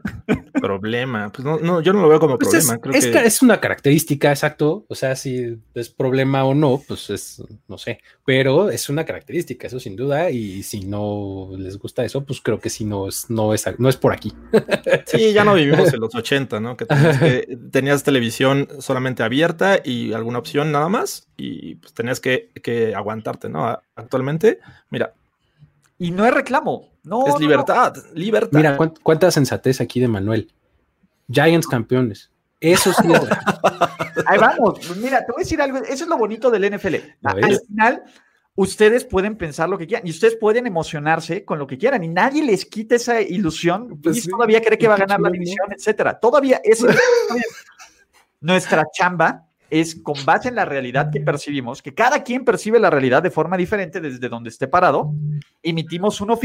Problema, 0.53 1.31
pues 1.31 1.44
no, 1.44 1.59
no 1.59 1.81
yo 1.81 1.92
no 1.92 2.03
lo 2.03 2.09
veo 2.09 2.20
como 2.20 2.38
pues 2.38 2.66
problema. 2.66 2.99
Es, 2.99 3.05
es, 3.05 3.42
una 3.42 3.61
característica, 3.61 4.31
exacto. 4.31 4.85
O 4.88 4.94
sea, 4.94 5.16
si 5.16 5.59
es 5.75 5.88
problema 5.90 6.44
o 6.44 6.55
no, 6.55 6.83
pues 6.87 7.11
es, 7.11 7.42
no 7.68 7.79
sé, 7.79 8.01
pero 8.25 8.70
es 8.70 8.88
una 8.88 9.05
característica, 9.05 9.66
eso 9.66 9.81
sin 9.81 9.96
duda. 9.96 10.31
Y 10.31 10.62
si 10.62 10.81
no 10.81 11.51
les 11.57 11.79
gusta 11.79 12.05
eso, 12.05 12.25
pues 12.25 12.40
creo 12.40 12.59
que 12.59 12.70
si 12.70 12.85
no 12.85 13.09
es, 13.09 13.31
no 13.31 13.55
es, 13.55 13.64
no 13.79 13.88
es 13.88 13.96
por 13.96 14.12
aquí. 14.12 14.33
Sí, 15.07 15.33
ya 15.33 15.44
no 15.44 15.55
vivimos 15.55 15.92
en 15.92 16.01
los 16.01 16.14
80, 16.14 16.59
¿no? 16.59 16.77
Que 16.77 16.85
tenías, 16.85 17.18
que 17.18 17.59
tenías 17.70 18.03
televisión 18.03 18.68
solamente 18.81 19.22
abierta 19.22 19.81
y 19.83 20.12
alguna 20.12 20.38
opción 20.38 20.72
nada 20.72 20.88
más, 20.88 21.29
y 21.37 21.77
pues 21.77 21.94
tenías 21.94 22.18
que, 22.20 22.51
que 22.62 22.94
aguantarte, 22.94 23.49
¿no? 23.49 23.79
Actualmente, 23.94 24.59
mira, 24.90 25.12
y 25.99 26.11
no 26.11 26.27
es 26.27 26.35
reclamo. 26.35 26.90
No, 27.07 27.25
es 27.25 27.38
libertad, 27.38 27.95
libertad. 28.14 28.51
Mira, 28.59 28.77
cuánta 29.03 29.31
sensatez 29.31 29.81
aquí 29.81 30.01
de 30.01 30.09
Manuel. 30.09 30.53
Giants 31.31 31.69
campeones. 31.69 32.33
Eso 32.59 32.92
sí. 32.92 33.07
Ahí 34.27 34.38
vamos. 34.38 34.81
Mira, 34.97 35.25
te 35.25 35.31
voy 35.31 35.40
a 35.40 35.45
decir 35.45 35.62
algo. 35.62 35.79
Eso 35.79 36.03
es 36.03 36.09
lo 36.09 36.19
bonito 36.19 36.51
del 36.51 36.75
NFL. 36.75 36.97
Al 37.23 37.61
final, 37.69 38.03
ustedes 38.57 39.05
pueden 39.05 39.37
pensar 39.37 39.69
lo 39.69 39.79
que 39.79 39.87
quieran 39.87 40.05
y 40.05 40.11
ustedes 40.11 40.35
pueden 40.35 40.66
emocionarse 40.66 41.45
con 41.45 41.61
lo 41.61 41.69
que 41.69 41.79
quieran 41.79 42.03
y 42.03 42.09
nadie 42.09 42.42
les 42.42 42.66
quita 42.66 42.97
esa 42.97 43.21
ilusión. 43.21 44.01
Pues 44.03 44.27
y 44.27 44.29
todavía 44.29 44.61
cree 44.61 44.77
que 44.77 44.88
va 44.88 44.97
a 44.97 44.99
ganar 44.99 45.21
la 45.21 45.31
división, 45.31 45.69
etcétera. 45.71 46.19
Todavía 46.19 46.61
es 46.64 46.85
nuestra 48.40 48.85
chamba 48.92 49.46
es 49.70 50.00
con 50.02 50.16
base 50.24 50.48
en 50.48 50.55
la 50.55 50.64
realidad 50.64 51.11
que 51.11 51.20
percibimos, 51.20 51.83
que 51.83 51.94
cada 51.94 52.22
quien 52.22 52.44
percibe 52.44 52.79
la 52.79 52.90
realidad 52.90 53.22
de 53.22 53.31
forma 53.31 53.57
diferente 53.57 54.00
desde 54.00 54.29
donde 54.29 54.50
esté 54.50 54.68
parado, 54.68 55.12
emitimos 55.62 56.20
una, 56.20 56.37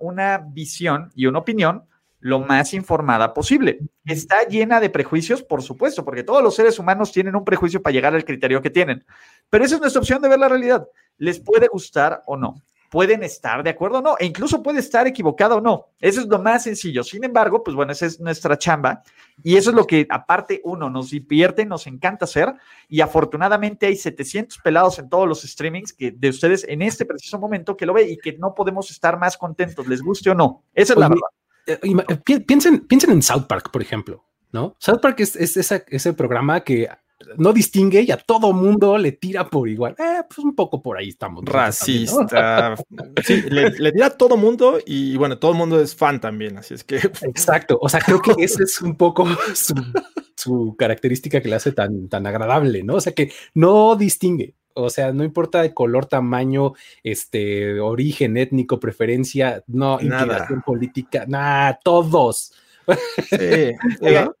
una 0.00 0.38
visión 0.38 1.10
y 1.14 1.26
una 1.26 1.40
opinión 1.40 1.84
lo 2.20 2.38
más 2.38 2.72
informada 2.72 3.34
posible. 3.34 3.80
Está 4.04 4.46
llena 4.46 4.78
de 4.78 4.90
prejuicios, 4.90 5.42
por 5.42 5.62
supuesto, 5.62 6.04
porque 6.04 6.22
todos 6.22 6.42
los 6.42 6.54
seres 6.54 6.78
humanos 6.78 7.10
tienen 7.10 7.34
un 7.34 7.44
prejuicio 7.44 7.82
para 7.82 7.92
llegar 7.92 8.14
al 8.14 8.24
criterio 8.24 8.62
que 8.62 8.70
tienen. 8.70 9.04
Pero 9.50 9.64
esa 9.64 9.74
es 9.74 9.80
nuestra 9.80 10.00
opción 10.00 10.22
de 10.22 10.28
ver 10.28 10.38
la 10.38 10.48
realidad. 10.48 10.86
Les 11.18 11.40
puede 11.40 11.66
gustar 11.66 12.22
o 12.26 12.36
no 12.36 12.62
pueden 12.92 13.22
estar 13.22 13.62
de 13.62 13.70
acuerdo 13.70 14.00
o 14.00 14.02
no, 14.02 14.16
e 14.18 14.26
incluso 14.26 14.62
puede 14.62 14.80
estar 14.80 15.06
equivocado 15.06 15.56
o 15.56 15.60
no. 15.62 15.86
Eso 15.98 16.20
es 16.20 16.26
lo 16.26 16.38
más 16.38 16.64
sencillo. 16.64 17.02
Sin 17.02 17.24
embargo, 17.24 17.64
pues 17.64 17.74
bueno, 17.74 17.90
esa 17.90 18.04
es 18.04 18.20
nuestra 18.20 18.58
chamba 18.58 19.02
y 19.42 19.56
eso 19.56 19.70
es 19.70 19.76
lo 19.76 19.86
que 19.86 20.06
aparte 20.10 20.60
uno 20.62 20.90
nos 20.90 21.08
divierte, 21.08 21.64
nos 21.64 21.86
encanta 21.86 22.26
hacer 22.26 22.52
y 22.90 23.00
afortunadamente 23.00 23.86
hay 23.86 23.96
700 23.96 24.58
pelados 24.58 24.98
en 24.98 25.08
todos 25.08 25.26
los 25.26 25.40
streamings 25.40 25.94
que 25.94 26.10
de 26.10 26.28
ustedes 26.28 26.66
en 26.68 26.82
este 26.82 27.06
preciso 27.06 27.38
momento 27.38 27.78
que 27.78 27.86
lo 27.86 27.94
ve 27.94 28.10
y 28.10 28.18
que 28.18 28.34
no 28.34 28.54
podemos 28.54 28.90
estar 28.90 29.18
más 29.18 29.38
contentos, 29.38 29.88
les 29.88 30.02
guste 30.02 30.28
o 30.28 30.34
no. 30.34 30.62
Esa 30.74 30.92
es 30.92 30.98
la 30.98 31.08
verdad. 31.08 31.22
Eh, 31.66 31.78
eh, 31.82 32.40
piensen, 32.40 32.80
piensen 32.80 33.12
en 33.12 33.22
South 33.22 33.46
Park, 33.48 33.70
por 33.72 33.80
ejemplo. 33.80 34.22
¿no? 34.52 34.76
South 34.78 35.00
Park 35.00 35.20
es, 35.20 35.34
ese 35.34 36.12
programa 36.12 36.60
que 36.60 36.90
no 37.36 37.52
distingue 37.52 38.02
y 38.02 38.10
a 38.10 38.16
todo 38.16 38.52
mundo 38.52 38.98
le 38.98 39.12
tira 39.12 39.48
por 39.48 39.68
igual. 39.68 39.94
Eh, 39.98 40.22
pues 40.28 40.38
un 40.38 40.54
poco 40.54 40.82
por 40.82 40.98
ahí 40.98 41.08
estamos. 41.08 41.44
Racista. 41.44 42.74
sí, 43.24 43.42
le, 43.42 43.92
tira 43.92 44.06
a 44.06 44.10
todo 44.10 44.36
mundo 44.36 44.78
y 44.84 45.16
bueno, 45.16 45.38
todo 45.38 45.52
el 45.52 45.58
mundo 45.58 45.80
es 45.80 45.94
fan 45.94 46.20
también, 46.20 46.58
así 46.58 46.74
es 46.74 46.84
que. 46.84 46.96
Exacto. 47.22 47.78
O 47.80 47.88
sea, 47.88 48.00
creo 48.00 48.20
que 48.20 48.34
esa 48.38 48.62
es 48.62 48.80
un 48.80 48.96
poco 48.96 49.26
su, 50.34 50.74
característica 50.76 51.40
que 51.40 51.48
le 51.48 51.56
hace 51.56 51.72
tan, 51.72 52.08
tan 52.08 52.26
agradable, 52.26 52.82
¿no? 52.82 52.94
O 52.94 53.00
sea, 53.00 53.12
que 53.12 53.32
no 53.54 53.96
distingue. 53.96 54.54
O 54.74 54.90
sea, 54.90 55.12
no 55.12 55.24
importa 55.24 55.62
de 55.62 55.74
color, 55.74 56.06
tamaño, 56.06 56.72
este, 57.02 57.78
origen 57.80 58.36
étnico, 58.36 58.80
preferencia, 58.80 59.62
no, 59.66 60.00
inclinación 60.00 60.62
política, 60.62 61.24
nada, 61.28 61.78
todos. 61.82 62.52
Sí, 63.28 63.72
Ah, 64.02 64.32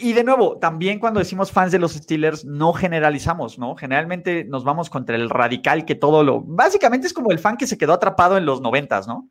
y 0.00 0.12
de 0.14 0.24
nuevo, 0.24 0.58
también 0.58 0.98
cuando 0.98 1.20
decimos 1.20 1.52
fans 1.52 1.70
de 1.70 1.78
los 1.78 1.92
Steelers, 1.92 2.44
no 2.44 2.72
generalizamos, 2.72 3.58
¿no? 3.58 3.76
Generalmente 3.76 4.44
nos 4.44 4.64
vamos 4.64 4.90
contra 4.90 5.14
el 5.14 5.30
radical 5.30 5.84
que 5.84 5.94
todo 5.94 6.24
lo. 6.24 6.40
Básicamente 6.40 7.06
es 7.06 7.12
como 7.12 7.30
el 7.30 7.38
fan 7.38 7.56
que 7.56 7.68
se 7.68 7.78
quedó 7.78 7.92
atrapado 7.92 8.36
en 8.36 8.44
los 8.46 8.60
noventas, 8.60 9.06
¿no? 9.06 9.28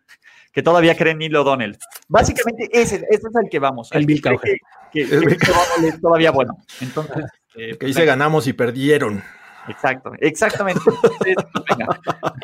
Que 0.53 0.63
todavía 0.63 0.95
cree 0.95 1.11
en 1.11 1.19
Neil 1.19 1.35
O'Donnell. 1.35 1.77
Básicamente 2.07 2.69
ese, 2.71 3.05
ese, 3.09 3.27
es 3.27 3.35
el 3.43 3.49
que 3.49 3.59
vamos. 3.59 3.91
El, 3.91 4.05
Bill 4.05 4.21
que, 4.21 4.57
que, 4.91 5.01
es 5.01 6.01
todavía 6.01 6.31
bueno. 6.31 6.57
Entonces. 6.81 7.25
Eh, 7.55 7.77
que 7.77 7.87
dice 7.87 8.05
ganamos 8.05 8.45
y 8.47 8.53
perdieron. 8.53 9.23
Exacto, 9.67 10.11
exactamente. 10.19 10.81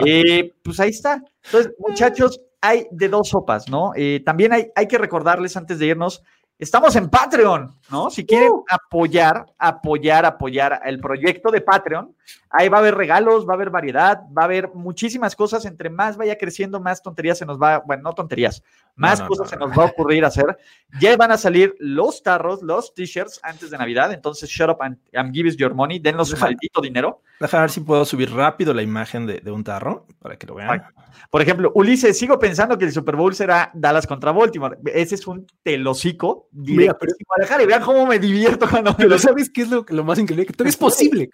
eh, 0.05 0.51
pues 0.63 0.79
ahí 0.79 0.89
está. 0.89 1.21
Entonces, 1.45 1.73
muchachos, 1.77 2.41
hay 2.60 2.88
de 2.91 3.08
dos 3.08 3.29
sopas, 3.29 3.69
¿no? 3.69 3.91
Eh, 3.95 4.21
también 4.25 4.51
hay, 4.51 4.67
hay 4.75 4.88
que 4.88 4.97
recordarles 4.97 5.55
antes 5.55 5.79
de 5.79 5.86
irnos 5.86 6.23
Estamos 6.58 6.96
en 6.96 7.10
Patreon, 7.10 7.76
¿no? 7.91 8.10
Si 8.10 8.26
quieren 8.26 8.52
uh. 8.52 8.63
apoyar, 8.70 9.46
apoyar, 9.58 10.26
apoyar 10.26 10.82
el 10.86 11.00
proyecto 11.02 11.52
de 11.52 11.60
Patreon, 11.60 12.14
ahí 12.50 12.70
va 12.70 12.78
a 12.78 12.80
haber 12.82 12.96
regalos, 12.96 13.48
va 13.48 13.54
a 13.54 13.56
haber 13.56 13.70
variedad, 13.70 14.22
va 14.38 14.44
a 14.44 14.46
haber 14.46 14.70
muchísimas 14.74 15.36
cosas. 15.36 15.66
Entre 15.66 15.90
más 15.90 16.18
vaya 16.18 16.38
creciendo, 16.38 16.80
más 16.80 17.02
tonterías 17.02 17.38
se 17.38 17.46
nos 17.46 17.62
va, 17.62 17.80
bueno, 17.80 18.04
no 18.04 18.14
tonterías, 18.14 18.64
más 18.96 19.22
cosas 19.22 19.50
se 19.50 19.58
nos 19.58 19.72
va 19.72 19.84
a 19.84 19.88
ocurrir 19.88 20.26
hacer. 20.26 20.58
Ya 21.00 21.16
van 21.18 21.32
a 21.32 21.38
salir 21.38 21.76
los 21.80 22.24
tarros, 22.24 22.62
los 22.62 22.94
t-shirts 22.94 23.40
antes 23.44 23.70
de 23.70 23.78
Navidad. 23.78 24.12
Entonces, 24.14 24.50
shut 24.50 24.70
up 24.70 24.78
and, 24.82 24.98
give 25.34 25.48
us 25.48 25.58
your 25.58 25.74
money, 25.74 26.00
dennos 26.00 26.30
su 26.30 26.38
maldito 26.38 26.82
dinero. 26.82 27.22
Deja 27.40 27.62
ver 27.62 27.70
si 27.70 27.82
puedo 27.82 28.06
subir 28.06 28.32
rápido 28.32 28.74
la 28.74 28.82
imagen 28.82 29.26
de, 29.26 29.52
un 29.52 29.64
tarro 29.64 30.06
para 30.20 30.38
que 30.38 30.48
lo 30.48 30.56
vean. 30.56 30.84
Por 31.30 31.42
ejemplo, 31.42 31.72
Ulises, 31.76 32.18
sigo 32.18 32.40
pensando 32.40 32.78
que 32.78 32.86
el 32.86 32.92
Super 32.92 33.16
Bowl 33.16 33.34
será 33.34 33.72
Dallas 33.74 34.08
contra 34.08 34.32
Baltimore. 34.32 34.78
Ese 34.86 35.16
es 35.16 35.28
un 35.28 35.46
telocico 35.64 36.48
directo. 36.52 37.06
Mira, 37.06 37.64
y 37.64 37.66
vean 37.66 37.82
cómo 37.84 38.06
me 38.06 38.20
divierto 38.20 38.68
cuando 38.70 38.96
Pero 38.96 39.18
¿sabes 39.18 39.50
qué 39.50 39.64
es 39.64 39.70
lo, 39.70 40.04
más 40.04 40.20
increíble? 40.20 40.46
Que 40.46 40.54
todavía 40.54 40.70
es 40.70 40.78
posible. 40.78 41.30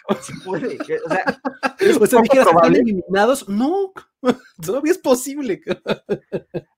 puede. 0.46 0.78
O 1.06 1.10
sea, 1.10 1.40
es 1.80 1.98
o 1.98 2.06
sea, 2.06 2.22
dijeras, 2.22 2.48
¿están 2.48 2.76
eliminados? 2.76 3.50
No, 3.50 3.94
todavía 4.66 4.92
es 4.92 4.98
posible. 4.98 5.62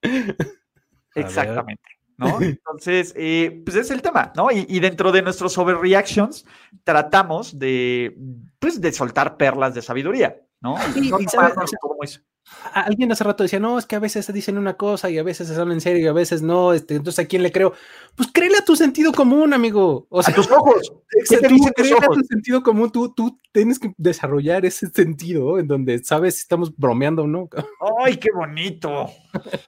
Exactamente. 1.16 1.84
¿no? 2.18 2.42
Entonces, 2.42 3.14
eh, 3.18 3.62
pues 3.66 3.78
es 3.78 3.92
el 3.92 4.02
tema, 4.02 4.32
¿no? 4.36 4.50
Y, 4.52 4.80
dentro 4.80 5.12
de 5.12 5.22
nuestros 5.22 5.58
overreactions 5.58 6.46
tratamos 6.84 7.58
de, 7.58 8.16
pues, 8.60 8.80
de 8.80 8.92
soltar 8.92 9.36
perlas 9.36 9.74
de 9.74 9.82
sabiduría, 9.82 10.40
¿no? 10.64 10.78
No 10.78 11.18
Alguien 12.74 13.12
hace 13.12 13.24
rato 13.24 13.44
decía, 13.44 13.60
no, 13.60 13.78
es 13.78 13.86
que 13.86 13.96
a 13.96 14.00
veces 14.00 14.26
se 14.26 14.34
dicen 14.34 14.58
una 14.58 14.76
cosa 14.76 15.10
y 15.10 15.18
a 15.18 15.24
veces 15.24 15.48
se 15.48 15.56
hablan 15.56 15.76
en 15.76 15.82
serio 15.82 16.04
y 16.04 16.08
a 16.08 16.14
veces 16.14 16.42
no. 16.42 16.74
Este, 16.74 16.96
entonces, 16.96 17.24
¿a 17.24 17.28
quién 17.28 17.44
le 17.44 17.52
creo? 17.52 17.74
Pues 18.16 18.30
créele 18.34 18.58
a 18.58 18.66
tu 18.66 18.76
sentido 18.76 19.12
común, 19.12 19.54
amigo. 19.54 20.08
O 20.10 20.22
sea, 20.22 20.34
a 20.34 20.36
tus 20.36 20.50
ojos. 20.52 20.94
¿Qué 21.30 21.38
te 21.38 21.48
dicen 21.48 21.74
ojos? 21.94 22.04
a 22.04 22.08
tu 22.08 22.22
sentido 22.24 22.64
común. 22.64 22.92
Tú, 22.92 23.14
tú 23.14 23.40
tienes 23.52 23.80
que 23.80 23.94
desarrollar 23.98 24.66
ese 24.66 24.88
sentido 24.88 25.58
en 25.60 25.68
donde 25.68 26.04
sabes 26.04 26.36
si 26.36 26.42
estamos 26.42 26.76
bromeando 26.76 27.24
o 27.24 27.28
no. 27.28 27.50
¡Ay, 28.00 28.18
qué 28.18 28.30
bonito! 28.34 29.08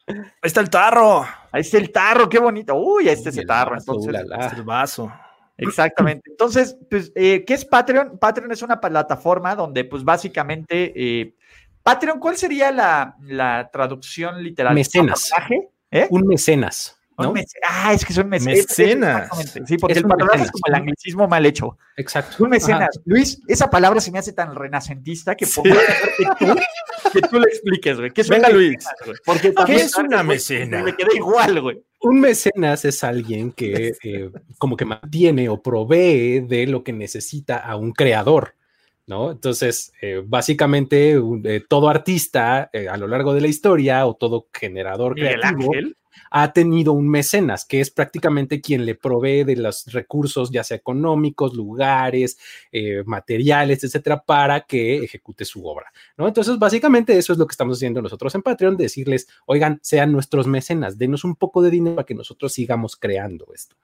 Ahí 0.08 0.24
está 0.44 0.62
el 0.62 0.70
tarro. 0.70 1.26
Ahí 1.52 1.62
está 1.62 1.78
el 1.78 1.92
tarro, 1.92 2.30
qué 2.30 2.40
bonito. 2.40 2.76
Uy, 2.76 3.10
este 3.10 3.30
es 3.30 3.38
el 3.38 3.48
tarro. 3.48 3.78
entonces, 3.78 4.14
el 4.58 4.64
vaso. 4.64 5.12
Exactamente. 5.58 6.30
Entonces, 6.30 6.78
pues, 6.90 7.12
eh, 7.16 7.44
¿qué 7.46 7.54
es 7.54 7.66
Patreon? 7.66 8.18
Patreon 8.18 8.52
es 8.52 8.62
una 8.62 8.80
plataforma 8.80 9.56
donde, 9.56 9.86
pues, 9.86 10.04
básicamente 10.04 10.94
eh, 10.96 11.36
Patreon, 11.86 12.20
¿cuál 12.20 12.36
sería 12.36 12.72
la, 12.72 13.70
traducción 13.72 14.42
literal? 14.44 14.74
Mecenas. 14.74 15.32
¿Eh? 15.92 16.08
Un 16.10 16.26
mecenas. 16.26 17.00
ah, 17.16 17.94
es 17.94 18.04
que 18.04 18.12
son 18.12 18.28
mecenas. 18.28 18.66
Mecenas. 18.68 19.30
Sí, 19.68 19.78
porque 19.78 20.00
el 20.00 20.06
patronaje 20.06 20.46
es 20.46 20.52
como 20.52 20.64
el 20.66 20.74
anglicismo 20.74 21.28
mal 21.28 21.46
hecho. 21.46 21.78
Exacto. 21.96 22.44
Un 22.44 22.50
mecenas. 22.50 23.00
Luis, 23.06 23.40
esa 23.48 23.70
palabra 23.70 24.02
se 24.02 24.12
me 24.12 24.18
hace 24.18 24.34
tan 24.34 24.56
renacentista 24.56 25.36
que, 25.36 25.46
que, 25.46 27.22
tú, 27.22 27.40
le 27.40 27.46
expliques, 27.46 28.00
güey. 28.00 28.12
Venga, 28.30 28.50
Luis. 28.50 28.84
Porque 29.24 29.54
¿Qué 29.68 29.76
es 29.76 29.96
una 29.96 30.24
mecenas? 30.24 30.84
Me 30.84 30.96
queda 30.96 31.10
igual, 31.14 31.62
güey. 31.62 31.84
Un 32.06 32.20
mecenas 32.20 32.86
es 32.86 33.04
alguien 33.04 33.52
que 33.52 33.94
eh, 34.04 34.30
como 34.60 34.78
que 34.78 34.86
mantiene 34.86 35.50
o 35.50 35.62
provee 35.62 36.40
de 36.42 36.68
lo 36.68 36.84
que 36.84 36.94
necesita 36.94 37.58
a 37.58 37.76
un 37.78 37.94
creador. 37.94 38.54
¿no? 39.08 39.32
Entonces, 39.32 39.92
eh, 40.02 40.22
básicamente, 40.24 41.20
eh, 41.44 41.64
todo 41.68 41.90
artista 41.90 42.70
a 42.90 42.98
lo 42.98 43.08
largo 43.08 43.34
de 43.34 43.42
la 43.42 43.48
historia 43.48 44.06
o 44.06 44.16
todo 44.16 44.48
generador 44.54 45.16
creativo 45.16 45.72
ha 46.32 46.54
tenido 46.54 46.94
un 46.94 47.10
mecenas, 47.10 47.66
que 47.66 47.82
es 47.82 47.92
prácticamente 47.92 48.62
quien 48.62 48.86
le 48.86 48.96
provee 48.96 49.44
de 49.44 49.56
los 49.56 49.86
recursos, 49.92 50.52
ya 50.52 50.64
sea 50.64 50.78
económicos, 50.78 51.54
lugares, 51.54 52.38
materiales, 53.06 53.84
etcétera, 53.84 54.24
para 54.24 54.62
que 54.62 55.04
ejecute 55.04 55.46
su 55.46 55.66
obra, 55.66 55.92
¿no? 56.18 56.28
Entonces, 56.28 56.58
básicamente, 56.60 57.18
eso 57.18 57.34
es 57.34 57.40
lo 57.40 57.48
que 57.48 57.54
estamos 57.54 57.78
haciendo 57.78 58.02
nosotros 58.02 58.34
en 58.36 58.42
Patreon, 58.42 58.78
decirles, 58.78 59.28
oigan, 59.46 59.80
sean 59.82 60.12
nuestros 60.12 60.48
mecenas, 60.48 60.98
denos 60.98 61.24
un 61.24 61.36
poco 61.36 61.62
de 61.62 61.70
dinero 61.70 61.96
para 61.96 62.06
que 62.06 62.16
nosotros 62.16 62.54
sigamos 62.54 62.96
creando 62.96 63.48
esto. 63.54 63.76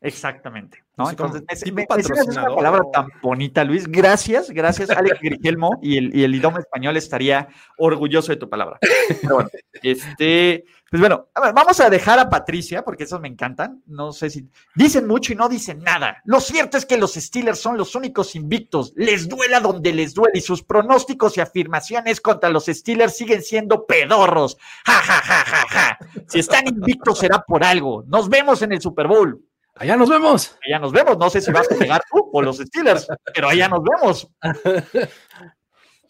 Exactamente. 0.00 0.84
¿no? 0.96 1.10
Entonces, 1.10 1.42
me, 1.72 1.86
una 2.28 2.54
palabra 2.54 2.82
tan 2.92 3.08
bonita, 3.20 3.64
Luis. 3.64 3.88
Gracias, 3.88 4.50
gracias, 4.50 4.90
Alex 4.90 5.20
Grigelmo. 5.20 5.78
Y 5.82 5.96
el, 5.96 6.16
y 6.16 6.22
el 6.22 6.34
idioma 6.34 6.60
español 6.60 6.96
estaría 6.96 7.48
orgulloso 7.76 8.30
de 8.30 8.36
tu 8.36 8.48
palabra. 8.48 8.78
Pero 9.20 9.34
bueno, 9.34 9.50
este, 9.82 10.64
pues 10.90 11.00
bueno, 11.00 11.28
vamos 11.34 11.80
a 11.80 11.90
dejar 11.90 12.18
a 12.18 12.30
Patricia, 12.30 12.82
porque 12.82 13.04
esos 13.04 13.20
me 13.20 13.28
encantan. 13.28 13.82
No 13.86 14.10
sé 14.10 14.30
si 14.30 14.48
dicen 14.74 15.06
mucho 15.06 15.34
y 15.34 15.36
no 15.36 15.46
dicen 15.46 15.80
nada. 15.80 16.22
Lo 16.24 16.40
cierto 16.40 16.78
es 16.78 16.86
que 16.86 16.96
los 16.96 17.12
Steelers 17.12 17.60
son 17.60 17.76
los 17.76 17.94
únicos 17.94 18.34
invictos. 18.34 18.94
Les 18.96 19.28
duela 19.28 19.60
donde 19.60 19.92
les 19.92 20.14
duele 20.14 20.38
y 20.38 20.40
sus 20.40 20.62
pronósticos 20.62 21.36
y 21.36 21.42
afirmaciones 21.42 22.22
contra 22.22 22.48
los 22.48 22.66
Steelers 22.66 23.18
siguen 23.18 23.42
siendo 23.42 23.84
pedorros. 23.84 24.56
Ja, 24.86 24.94
ja, 24.94 25.20
ja, 25.20 25.44
ja, 25.44 25.66
ja. 25.68 25.98
Si 26.26 26.38
están 26.38 26.66
invictos 26.66 27.18
será 27.18 27.44
por 27.46 27.64
algo. 27.64 28.04
Nos 28.06 28.30
vemos 28.30 28.62
en 28.62 28.72
el 28.72 28.80
Super 28.80 29.08
Bowl. 29.08 29.44
Allá 29.74 29.94
nos 29.94 30.08
vemos. 30.08 30.56
Allá 30.66 30.78
nos 30.78 30.92
vemos. 30.92 31.18
No 31.18 31.28
sé 31.28 31.42
si 31.42 31.52
vas 31.52 31.70
a 31.70 31.74
llegar 31.74 32.00
tú 32.10 32.30
o 32.32 32.40
los 32.40 32.56
Steelers, 32.56 33.06
pero 33.34 33.48
allá 33.50 33.68
nos 33.68 33.82
vemos. 33.82 34.28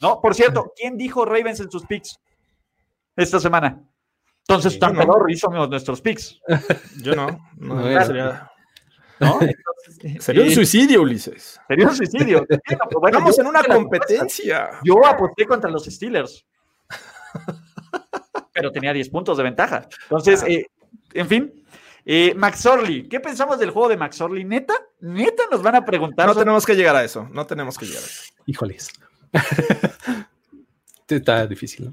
No, 0.01 0.21
por 0.21 0.33
cierto, 0.33 0.73
¿quién 0.77 0.97
dijo 0.97 1.25
Ravens 1.25 1.59
en 1.59 1.73
sus 1.73 1.85
picks 1.85 2.21
esta 3.17 3.41
semana? 3.41 3.83
Entonces, 4.49 4.79
tan 4.79 4.95
no. 4.95 5.29
hicimos 5.29 5.69
nuestros 5.69 6.01
picks. 6.01 6.41
Yo 7.03 7.15
no. 7.15 7.39
no, 7.59 8.05
sería... 8.07 8.51
¿No? 9.21 9.39
sería 10.21 10.43
un 10.43 10.49
eh, 10.49 10.55
suicidio, 10.55 11.03
Ulises. 11.03 11.61
Sería 11.69 11.87
un 11.87 11.95
suicidio. 11.95 12.47
Pues 12.49 13.13
Estamos 13.13 13.39
en 13.39 13.47
una 13.47 13.63
competencia. 13.63 14.71
Yo 14.85 15.05
aposté 15.05 15.45
contra 15.45 15.71
los 15.71 15.85
Steelers. 15.85 16.47
Pero 18.55 18.73
tenía 18.73 18.95
10 18.95 19.11
puntos 19.11 19.37
de 19.37 19.43
ventaja. 19.43 19.87
Entonces, 20.05 20.43
ah. 20.43 20.49
eh, 20.49 20.67
en 21.13 21.29
fin, 21.29 21.65
eh, 22.07 22.33
Max 22.35 22.65
Orly, 22.65 23.07
¿qué 23.07 23.21
pensamos 23.21 23.59
del 23.59 23.71
juego 23.71 23.91
de 23.91 23.99
Max 23.99 24.19
Orly? 24.21 24.45
¿Neta? 24.45 24.75
¿Neta 25.01 25.43
nos 25.51 25.63
van 25.63 25.75
a 25.75 25.85
preguntar? 25.85 26.27
No 26.27 26.35
tenemos 26.35 26.65
que 26.65 26.75
llegar 26.75 26.97
a 26.97 27.05
eso, 27.05 27.29
no 27.31 27.47
tenemos 27.47 27.77
que 27.77 27.85
llegar 27.85 28.03
a 28.03 28.07
eso. 28.07 28.33
Híjoles. 28.47 28.91
Está 31.09 31.47
difícil, 31.47 31.87
¿no? 31.87 31.93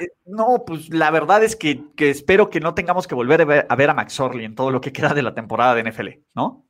Eh, 0.00 0.12
no, 0.26 0.64
pues 0.64 0.88
la 0.90 1.10
verdad 1.10 1.42
es 1.42 1.56
que, 1.56 1.82
que, 1.96 2.10
espero 2.10 2.48
que 2.48 2.60
no 2.60 2.74
tengamos 2.74 3.06
que 3.06 3.14
volver 3.14 3.42
a 3.42 3.44
ver, 3.44 3.66
a 3.68 3.76
ver 3.76 3.90
a 3.90 3.94
Max 3.94 4.18
Orley 4.20 4.44
en 4.44 4.54
todo 4.54 4.70
lo 4.70 4.80
que 4.80 4.92
queda 4.92 5.12
de 5.12 5.22
la 5.22 5.34
temporada 5.34 5.74
de 5.74 5.90
NFL, 5.90 6.08
¿no? 6.34 6.64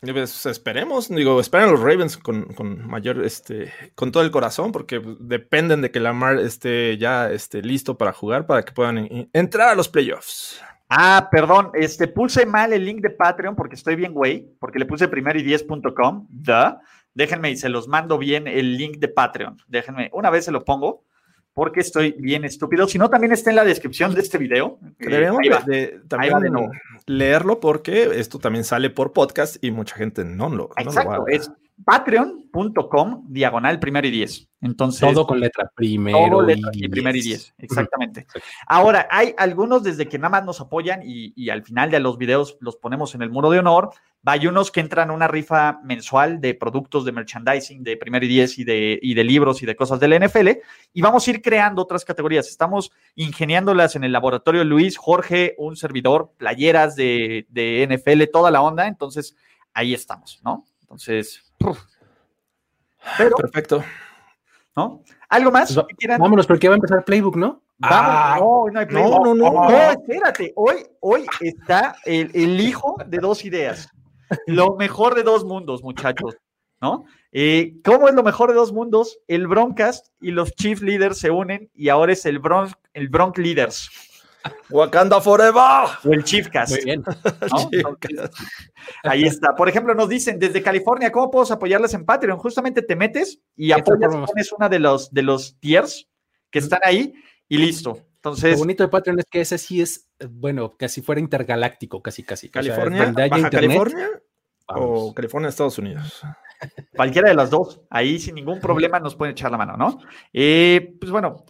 Pues 0.00 0.46
esperemos, 0.46 1.08
digo, 1.08 1.40
esperen 1.40 1.72
los 1.72 1.80
Ravens 1.80 2.16
con, 2.16 2.44
con, 2.54 2.86
mayor, 2.86 3.24
este, 3.24 3.72
con 3.96 4.12
todo 4.12 4.22
el 4.22 4.30
corazón, 4.30 4.70
porque 4.70 5.02
dependen 5.18 5.82
de 5.82 5.90
que 5.90 5.98
Lamar 5.98 6.38
esté 6.38 6.96
ya 6.98 7.32
esté 7.32 7.62
listo 7.62 7.98
para 7.98 8.12
jugar, 8.12 8.46
para 8.46 8.64
que 8.64 8.72
puedan 8.72 9.28
entrar 9.32 9.70
a 9.70 9.74
los 9.74 9.88
playoffs. 9.88 10.62
Ah, 10.88 11.28
perdón, 11.32 11.72
este, 11.74 12.06
puse 12.06 12.46
mal 12.46 12.72
el 12.72 12.84
link 12.84 13.00
de 13.00 13.10
Patreon 13.10 13.56
porque 13.56 13.74
estoy 13.74 13.96
bien, 13.96 14.14
güey, 14.14 14.48
porque 14.60 14.78
le 14.78 14.86
puse 14.86 15.08
primero 15.08 15.38
y 15.38 15.42
10.com, 15.42 16.28
Déjenme 17.18 17.50
y 17.50 17.56
se 17.56 17.68
los 17.68 17.88
mando 17.88 18.16
bien 18.16 18.46
el 18.46 18.76
link 18.76 18.98
de 18.98 19.08
Patreon. 19.08 19.56
Déjenme, 19.66 20.08
una 20.12 20.30
vez 20.30 20.44
se 20.44 20.52
lo 20.52 20.64
pongo 20.64 21.02
porque 21.52 21.80
estoy 21.80 22.12
bien 22.12 22.44
estúpido. 22.44 22.86
Si 22.86 22.96
no, 22.96 23.10
también 23.10 23.32
está 23.32 23.50
en 23.50 23.56
la 23.56 23.64
descripción 23.64 24.14
de 24.14 24.20
este 24.20 24.38
video. 24.38 24.78
Debemos 25.00 25.40
de, 25.66 26.00
también 26.06 26.38
de 26.38 26.70
leerlo 27.06 27.58
porque 27.58 28.20
esto 28.20 28.38
también 28.38 28.62
sale 28.62 28.90
por 28.90 29.12
podcast 29.12 29.56
y 29.64 29.72
mucha 29.72 29.96
gente 29.96 30.24
no 30.24 30.48
lo, 30.48 30.70
Exacto, 30.76 31.10
no 31.10 31.16
lo 31.16 31.26
es 31.26 31.50
patreon.com 31.84 33.24
diagonal 33.28 33.78
primero 33.78 34.06
y 34.06 34.10
diez. 34.10 34.48
Entonces, 34.60 35.00
todo 35.00 35.26
con 35.26 35.40
letra 35.40 35.70
primero 35.74 36.48
y, 36.72 36.88
primero 36.88 37.16
y 37.16 37.22
diez. 37.22 37.54
Exactamente. 37.58 38.26
Ahora, 38.66 39.06
hay 39.10 39.34
algunos 39.38 39.82
desde 39.82 40.08
que 40.08 40.18
nada 40.18 40.30
más 40.30 40.44
nos 40.44 40.60
apoyan 40.60 41.00
y, 41.04 41.50
al 41.50 41.62
final 41.62 41.90
de 41.90 42.00
los 42.00 42.18
videos 42.18 42.56
los 42.60 42.76
ponemos 42.76 43.14
en 43.14 43.22
el 43.22 43.30
muro 43.30 43.50
de 43.50 43.60
honor. 43.60 43.90
Hay 44.24 44.46
unos 44.46 44.70
que 44.70 44.80
entran 44.80 45.10
a 45.10 45.12
una 45.14 45.28
rifa 45.28 45.80
mensual 45.84 46.40
de 46.40 46.54
productos 46.54 47.04
de 47.04 47.12
merchandising 47.12 47.82
de 47.82 47.96
primero 47.96 48.26
y 48.26 48.28
diez 48.28 48.58
y 48.58 48.64
de, 48.64 48.98
y 49.00 49.14
de 49.14 49.24
libros 49.24 49.62
y 49.62 49.66
de 49.66 49.76
cosas 49.76 50.00
del 50.00 50.18
NFL. 50.22 50.48
Y 50.92 51.00
vamos 51.00 51.26
a 51.26 51.30
ir 51.30 51.40
creando 51.40 51.82
otras 51.82 52.04
categorías. 52.04 52.48
Estamos 52.48 52.92
ingeniándolas 53.14 53.96
en 53.96 54.04
el 54.04 54.12
laboratorio 54.12 54.64
Luis, 54.64 54.98
Jorge, 54.98 55.54
un 55.56 55.76
servidor, 55.76 56.32
playeras 56.36 56.94
de, 56.94 57.46
de 57.48 57.88
NFL, 57.88 58.24
toda 58.32 58.50
la 58.50 58.60
onda. 58.60 58.86
Entonces, 58.86 59.34
ahí 59.72 59.94
estamos, 59.94 60.40
¿no? 60.44 60.66
Entonces, 60.82 61.48
Perfecto. 63.16 63.84
¿No? 64.76 65.02
¿Algo 65.28 65.50
más? 65.50 65.74
Pues 65.74 66.18
vámonos, 66.18 66.46
porque 66.46 66.68
va 66.68 66.74
a 66.74 66.76
empezar 66.76 67.04
Playbook, 67.04 67.36
¿no? 67.36 67.62
Ah, 67.82 68.36
no, 68.38 68.66
no 68.72 68.80
hay 68.80 68.86
Playbook. 68.86 69.26
No, 69.26 69.34
no, 69.34 69.50
no. 69.50 69.68
No, 69.68 69.90
espérate. 69.90 70.52
Hoy, 70.56 70.86
hoy 71.00 71.26
está 71.40 71.96
el, 72.04 72.30
el, 72.34 72.60
hijo 72.60 72.96
de 73.06 73.18
dos 73.18 73.44
ideas. 73.44 73.90
Lo 74.46 74.76
mejor 74.76 75.14
de 75.14 75.22
dos 75.22 75.44
mundos, 75.44 75.82
muchachos. 75.82 76.36
¿No? 76.80 77.06
Eh, 77.32 77.74
¿Cómo 77.84 78.08
es 78.08 78.14
lo 78.14 78.22
mejor 78.22 78.50
de 78.50 78.54
dos 78.54 78.72
mundos? 78.72 79.18
El 79.26 79.48
Broncast 79.48 80.08
y 80.20 80.30
los 80.30 80.52
Chief 80.52 80.80
Leaders 80.80 81.18
se 81.18 81.30
unen 81.30 81.70
y 81.74 81.88
ahora 81.88 82.12
es 82.12 82.24
el 82.24 82.38
Bronx, 82.38 82.72
el 82.94 83.08
Bronx 83.08 83.36
Leaders. 83.36 83.90
Wakanda 84.70 85.20
Forever. 85.20 85.88
O 86.04 86.12
el 86.12 86.24
Chiefcast. 86.24 86.72
Muy 86.72 86.84
bien. 86.84 87.02
ahí 89.02 89.24
está. 89.24 89.54
Por 89.54 89.68
ejemplo, 89.68 89.94
nos 89.94 90.08
dicen 90.08 90.38
desde 90.38 90.62
California, 90.62 91.10
¿cómo 91.10 91.30
puedo 91.30 91.52
apoyarles 91.52 91.94
en 91.94 92.04
Patreon? 92.04 92.38
Justamente 92.38 92.82
te 92.82 92.96
metes 92.96 93.40
y 93.56 93.72
apoyas, 93.72 94.14
pones 94.14 94.52
una 94.52 94.68
de 94.68 94.78
los, 94.78 95.12
de 95.12 95.22
los 95.22 95.58
tiers 95.58 96.08
que 96.50 96.58
están 96.58 96.80
ahí 96.84 97.14
y 97.48 97.58
listo. 97.58 97.98
Entonces, 98.16 98.52
lo 98.52 98.58
bonito 98.58 98.82
de 98.82 98.88
Patreon 98.88 99.18
es 99.20 99.26
que 99.30 99.40
ese 99.40 99.58
sí 99.58 99.80
es, 99.80 100.07
bueno, 100.30 100.76
casi 100.76 101.02
fuera 101.02 101.20
intergaláctico, 101.20 102.02
casi, 102.02 102.22
casi. 102.22 102.48
California, 102.48 103.12
Baja 103.12 103.50
California 103.50 104.08
o 104.66 105.14
California, 105.14 105.48
Estados 105.48 105.78
Unidos. 105.78 106.22
Cualquiera 106.96 107.28
de 107.28 107.34
las 107.34 107.50
dos, 107.50 107.80
ahí 107.88 108.18
sin 108.18 108.34
ningún 108.34 108.60
problema 108.60 108.98
nos 108.98 109.14
pueden 109.14 109.32
echar 109.32 109.50
la 109.50 109.58
mano, 109.58 109.76
¿no? 109.76 110.00
Eh, 110.32 110.96
pues 110.98 111.10
bueno, 111.12 111.44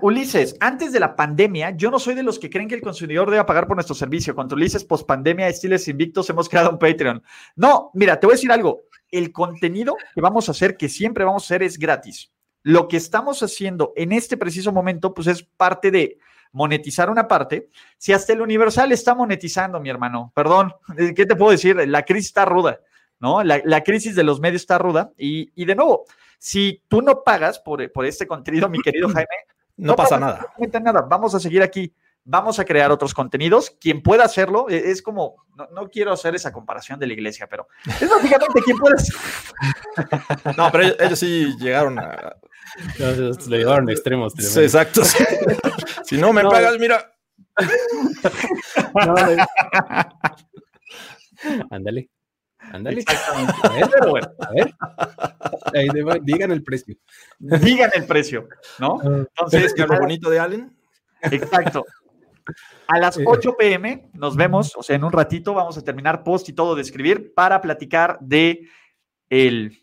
Ulises, 0.00 0.56
antes 0.60 0.92
de 0.92 1.00
la 1.00 1.16
pandemia, 1.16 1.70
yo 1.76 1.90
no 1.90 1.98
soy 1.98 2.14
de 2.14 2.22
los 2.22 2.38
que 2.38 2.50
creen 2.50 2.68
que 2.68 2.74
el 2.74 2.82
consumidor 2.82 3.30
debe 3.30 3.44
pagar 3.44 3.66
por 3.66 3.76
nuestro 3.76 3.94
servicio. 3.94 4.34
Contra 4.34 4.54
Ulises, 4.54 4.84
post 4.84 5.06
pandemia, 5.06 5.48
estiles 5.48 5.88
invictos, 5.88 6.30
hemos 6.30 6.48
creado 6.48 6.70
un 6.70 6.78
Patreon. 6.78 7.22
No, 7.56 7.90
mira, 7.94 8.20
te 8.20 8.26
voy 8.26 8.34
a 8.34 8.36
decir 8.36 8.52
algo. 8.52 8.82
El 9.10 9.32
contenido 9.32 9.96
que 10.14 10.20
vamos 10.20 10.48
a 10.48 10.52
hacer, 10.52 10.76
que 10.76 10.88
siempre 10.88 11.24
vamos 11.24 11.42
a 11.42 11.46
hacer, 11.46 11.62
es 11.62 11.78
gratis. 11.78 12.32
Lo 12.62 12.86
que 12.86 12.96
estamos 12.96 13.42
haciendo 13.42 13.92
en 13.96 14.12
este 14.12 14.36
preciso 14.36 14.70
momento, 14.72 15.14
pues 15.14 15.26
es 15.26 15.42
parte 15.42 15.90
de 15.90 16.18
monetizar 16.52 17.10
una 17.10 17.26
parte. 17.26 17.68
Si 17.98 18.12
hasta 18.12 18.32
el 18.32 18.40
Universal 18.40 18.92
está 18.92 19.14
monetizando, 19.14 19.80
mi 19.80 19.90
hermano, 19.90 20.32
perdón, 20.34 20.72
¿qué 21.16 21.26
te 21.26 21.36
puedo 21.36 21.50
decir? 21.50 21.76
La 21.88 22.04
crisis 22.04 22.26
está 22.26 22.44
ruda, 22.44 22.80
¿no? 23.18 23.42
La, 23.42 23.82
crisis 23.82 24.14
de 24.14 24.22
los 24.22 24.40
medios 24.40 24.62
está 24.62 24.78
ruda. 24.78 25.12
Y, 25.16 25.50
y, 25.54 25.64
de 25.64 25.74
nuevo, 25.74 26.04
si 26.38 26.82
tú 26.88 27.02
no 27.02 27.22
pagas 27.24 27.58
por, 27.58 27.90
por 27.92 28.06
este 28.06 28.26
contenido, 28.26 28.68
mi 28.68 28.80
querido 28.80 29.08
Jaime, 29.14 29.26
no, 29.76 29.96
pasa 29.96 30.18
nada. 30.18 30.46
nada. 30.82 31.02
Vamos 31.02 31.34
a 31.34 31.40
seguir 31.40 31.62
aquí. 31.62 31.92
Vamos 32.24 32.60
a 32.60 32.64
crear 32.64 32.92
otros 32.92 33.14
contenidos. 33.14 33.70
Quien 33.80 34.02
pueda 34.02 34.24
hacerlo, 34.24 34.66
e, 34.68 34.90
es 34.90 35.00
como, 35.02 35.44
no, 35.72 35.88
quiero 35.88 36.12
hacer 36.12 36.34
esa 36.34 36.52
comparación 36.52 37.00
de 37.00 37.06
la 37.08 37.14
iglesia, 37.14 37.48
pero 37.48 37.66
es 37.86 38.08
básicamente 38.08 38.62
quien 38.62 38.78
puede 38.78 38.94
No, 40.56 40.70
pero 40.70 40.84
ellos, 41.00 41.18
sí 41.18 41.52
llegaron 41.58 41.98
a. 41.98 42.36
le 43.48 43.58
llevaron 43.58 43.90
extremos. 43.90 44.32
exacto. 44.56 45.02
si 46.04 46.16
no 46.16 46.32
me 46.32 46.42
pagas, 46.42 46.78
mira. 46.78 47.12
Ándale. 51.70 52.08
Ándale. 52.72 53.04
A 53.08 53.68
ver, 53.70 53.88
pero 53.90 54.10
bueno, 54.10 54.30
a 54.38 54.52
ver. 54.52 54.72
digan 56.22 56.52
el 56.52 56.62
precio. 56.62 56.94
Digan 57.38 57.90
el 57.94 58.04
precio, 58.06 58.48
¿no? 58.78 59.00
Ah. 59.02 59.24
Entonces, 59.38 59.74
¿qué 59.74 59.86
lo 59.86 59.98
bonito 59.98 60.30
de 60.30 60.38
Allen? 60.38 60.76
Exacto. 61.22 61.84
A 62.86 62.98
las 62.98 63.18
8 63.24 63.50
eh. 63.50 63.54
pm 63.58 64.10
nos 64.14 64.36
vemos, 64.36 64.72
o 64.76 64.82
sea, 64.82 64.96
en 64.96 65.04
un 65.04 65.12
ratito 65.12 65.54
vamos 65.54 65.76
a 65.78 65.82
terminar 65.82 66.22
post 66.22 66.48
y 66.48 66.52
todo 66.52 66.74
de 66.74 66.82
escribir 66.82 67.32
para 67.34 67.60
platicar 67.60 68.18
de 68.20 68.68
el 69.28 69.78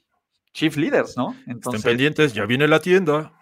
Chief 0.53 0.75
Leaders, 0.77 1.17
¿no? 1.17 1.35
Entonces, 1.47 1.79
Estén 1.79 1.91
pendientes, 1.91 2.33
ya 2.33 2.45
viene 2.45 2.67
la 2.67 2.79
tienda. 2.79 3.33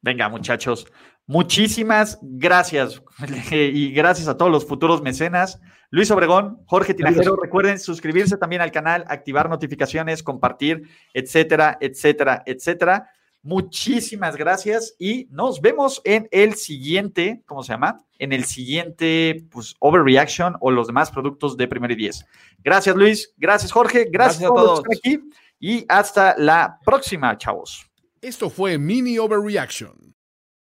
Venga, 0.00 0.28
muchachos, 0.28 0.86
muchísimas 1.26 2.18
gracias 2.22 3.02
y 3.50 3.92
gracias 3.92 4.28
a 4.28 4.36
todos 4.36 4.50
los 4.50 4.66
futuros 4.66 5.02
mecenas. 5.02 5.60
Luis 5.90 6.10
Obregón, 6.10 6.58
Jorge 6.66 6.92
Tinajero, 6.92 7.36
recuerden 7.36 7.78
suscribirse 7.78 8.36
también 8.36 8.62
al 8.62 8.72
canal, 8.72 9.04
activar 9.06 9.48
notificaciones, 9.48 10.24
compartir, 10.24 10.88
etcétera, 11.12 11.78
etcétera, 11.80 12.42
etcétera. 12.46 13.10
Muchísimas 13.44 14.36
gracias 14.36 14.94
y 14.98 15.28
nos 15.30 15.60
vemos 15.60 16.00
en 16.04 16.26
el 16.30 16.54
siguiente, 16.54 17.42
¿cómo 17.44 17.62
se 17.62 17.74
llama? 17.74 18.02
En 18.18 18.32
el 18.32 18.46
siguiente, 18.46 19.44
pues, 19.50 19.74
Overreaction 19.80 20.56
o 20.60 20.70
los 20.70 20.86
demás 20.86 21.10
productos 21.10 21.58
de 21.58 21.68
Primero 21.68 21.92
y 21.92 21.96
Diez. 21.96 22.24
Gracias, 22.64 22.96
Luis. 22.96 23.34
Gracias, 23.36 23.70
Jorge. 23.70 24.08
Gracias, 24.10 24.44
a 24.44 24.48
todos 24.48 24.80
por 24.80 24.96
aquí 24.96 25.20
y 25.60 25.84
hasta 25.90 26.34
la 26.38 26.78
próxima, 26.86 27.36
chavos. 27.36 27.84
Esto 28.22 28.48
fue 28.48 28.78
Mini 28.78 29.18
Overreaction. 29.18 30.14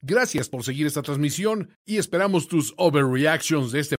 Gracias 0.01 0.47
por 0.47 0.63
seguir 0.63 0.87
esta 0.87 1.01
transmisión 1.01 1.77
y 1.85 1.97
esperamos 1.97 2.47
tus 2.47 2.73
overreactions 2.77 3.73
de 3.73 3.81
este 3.81 3.97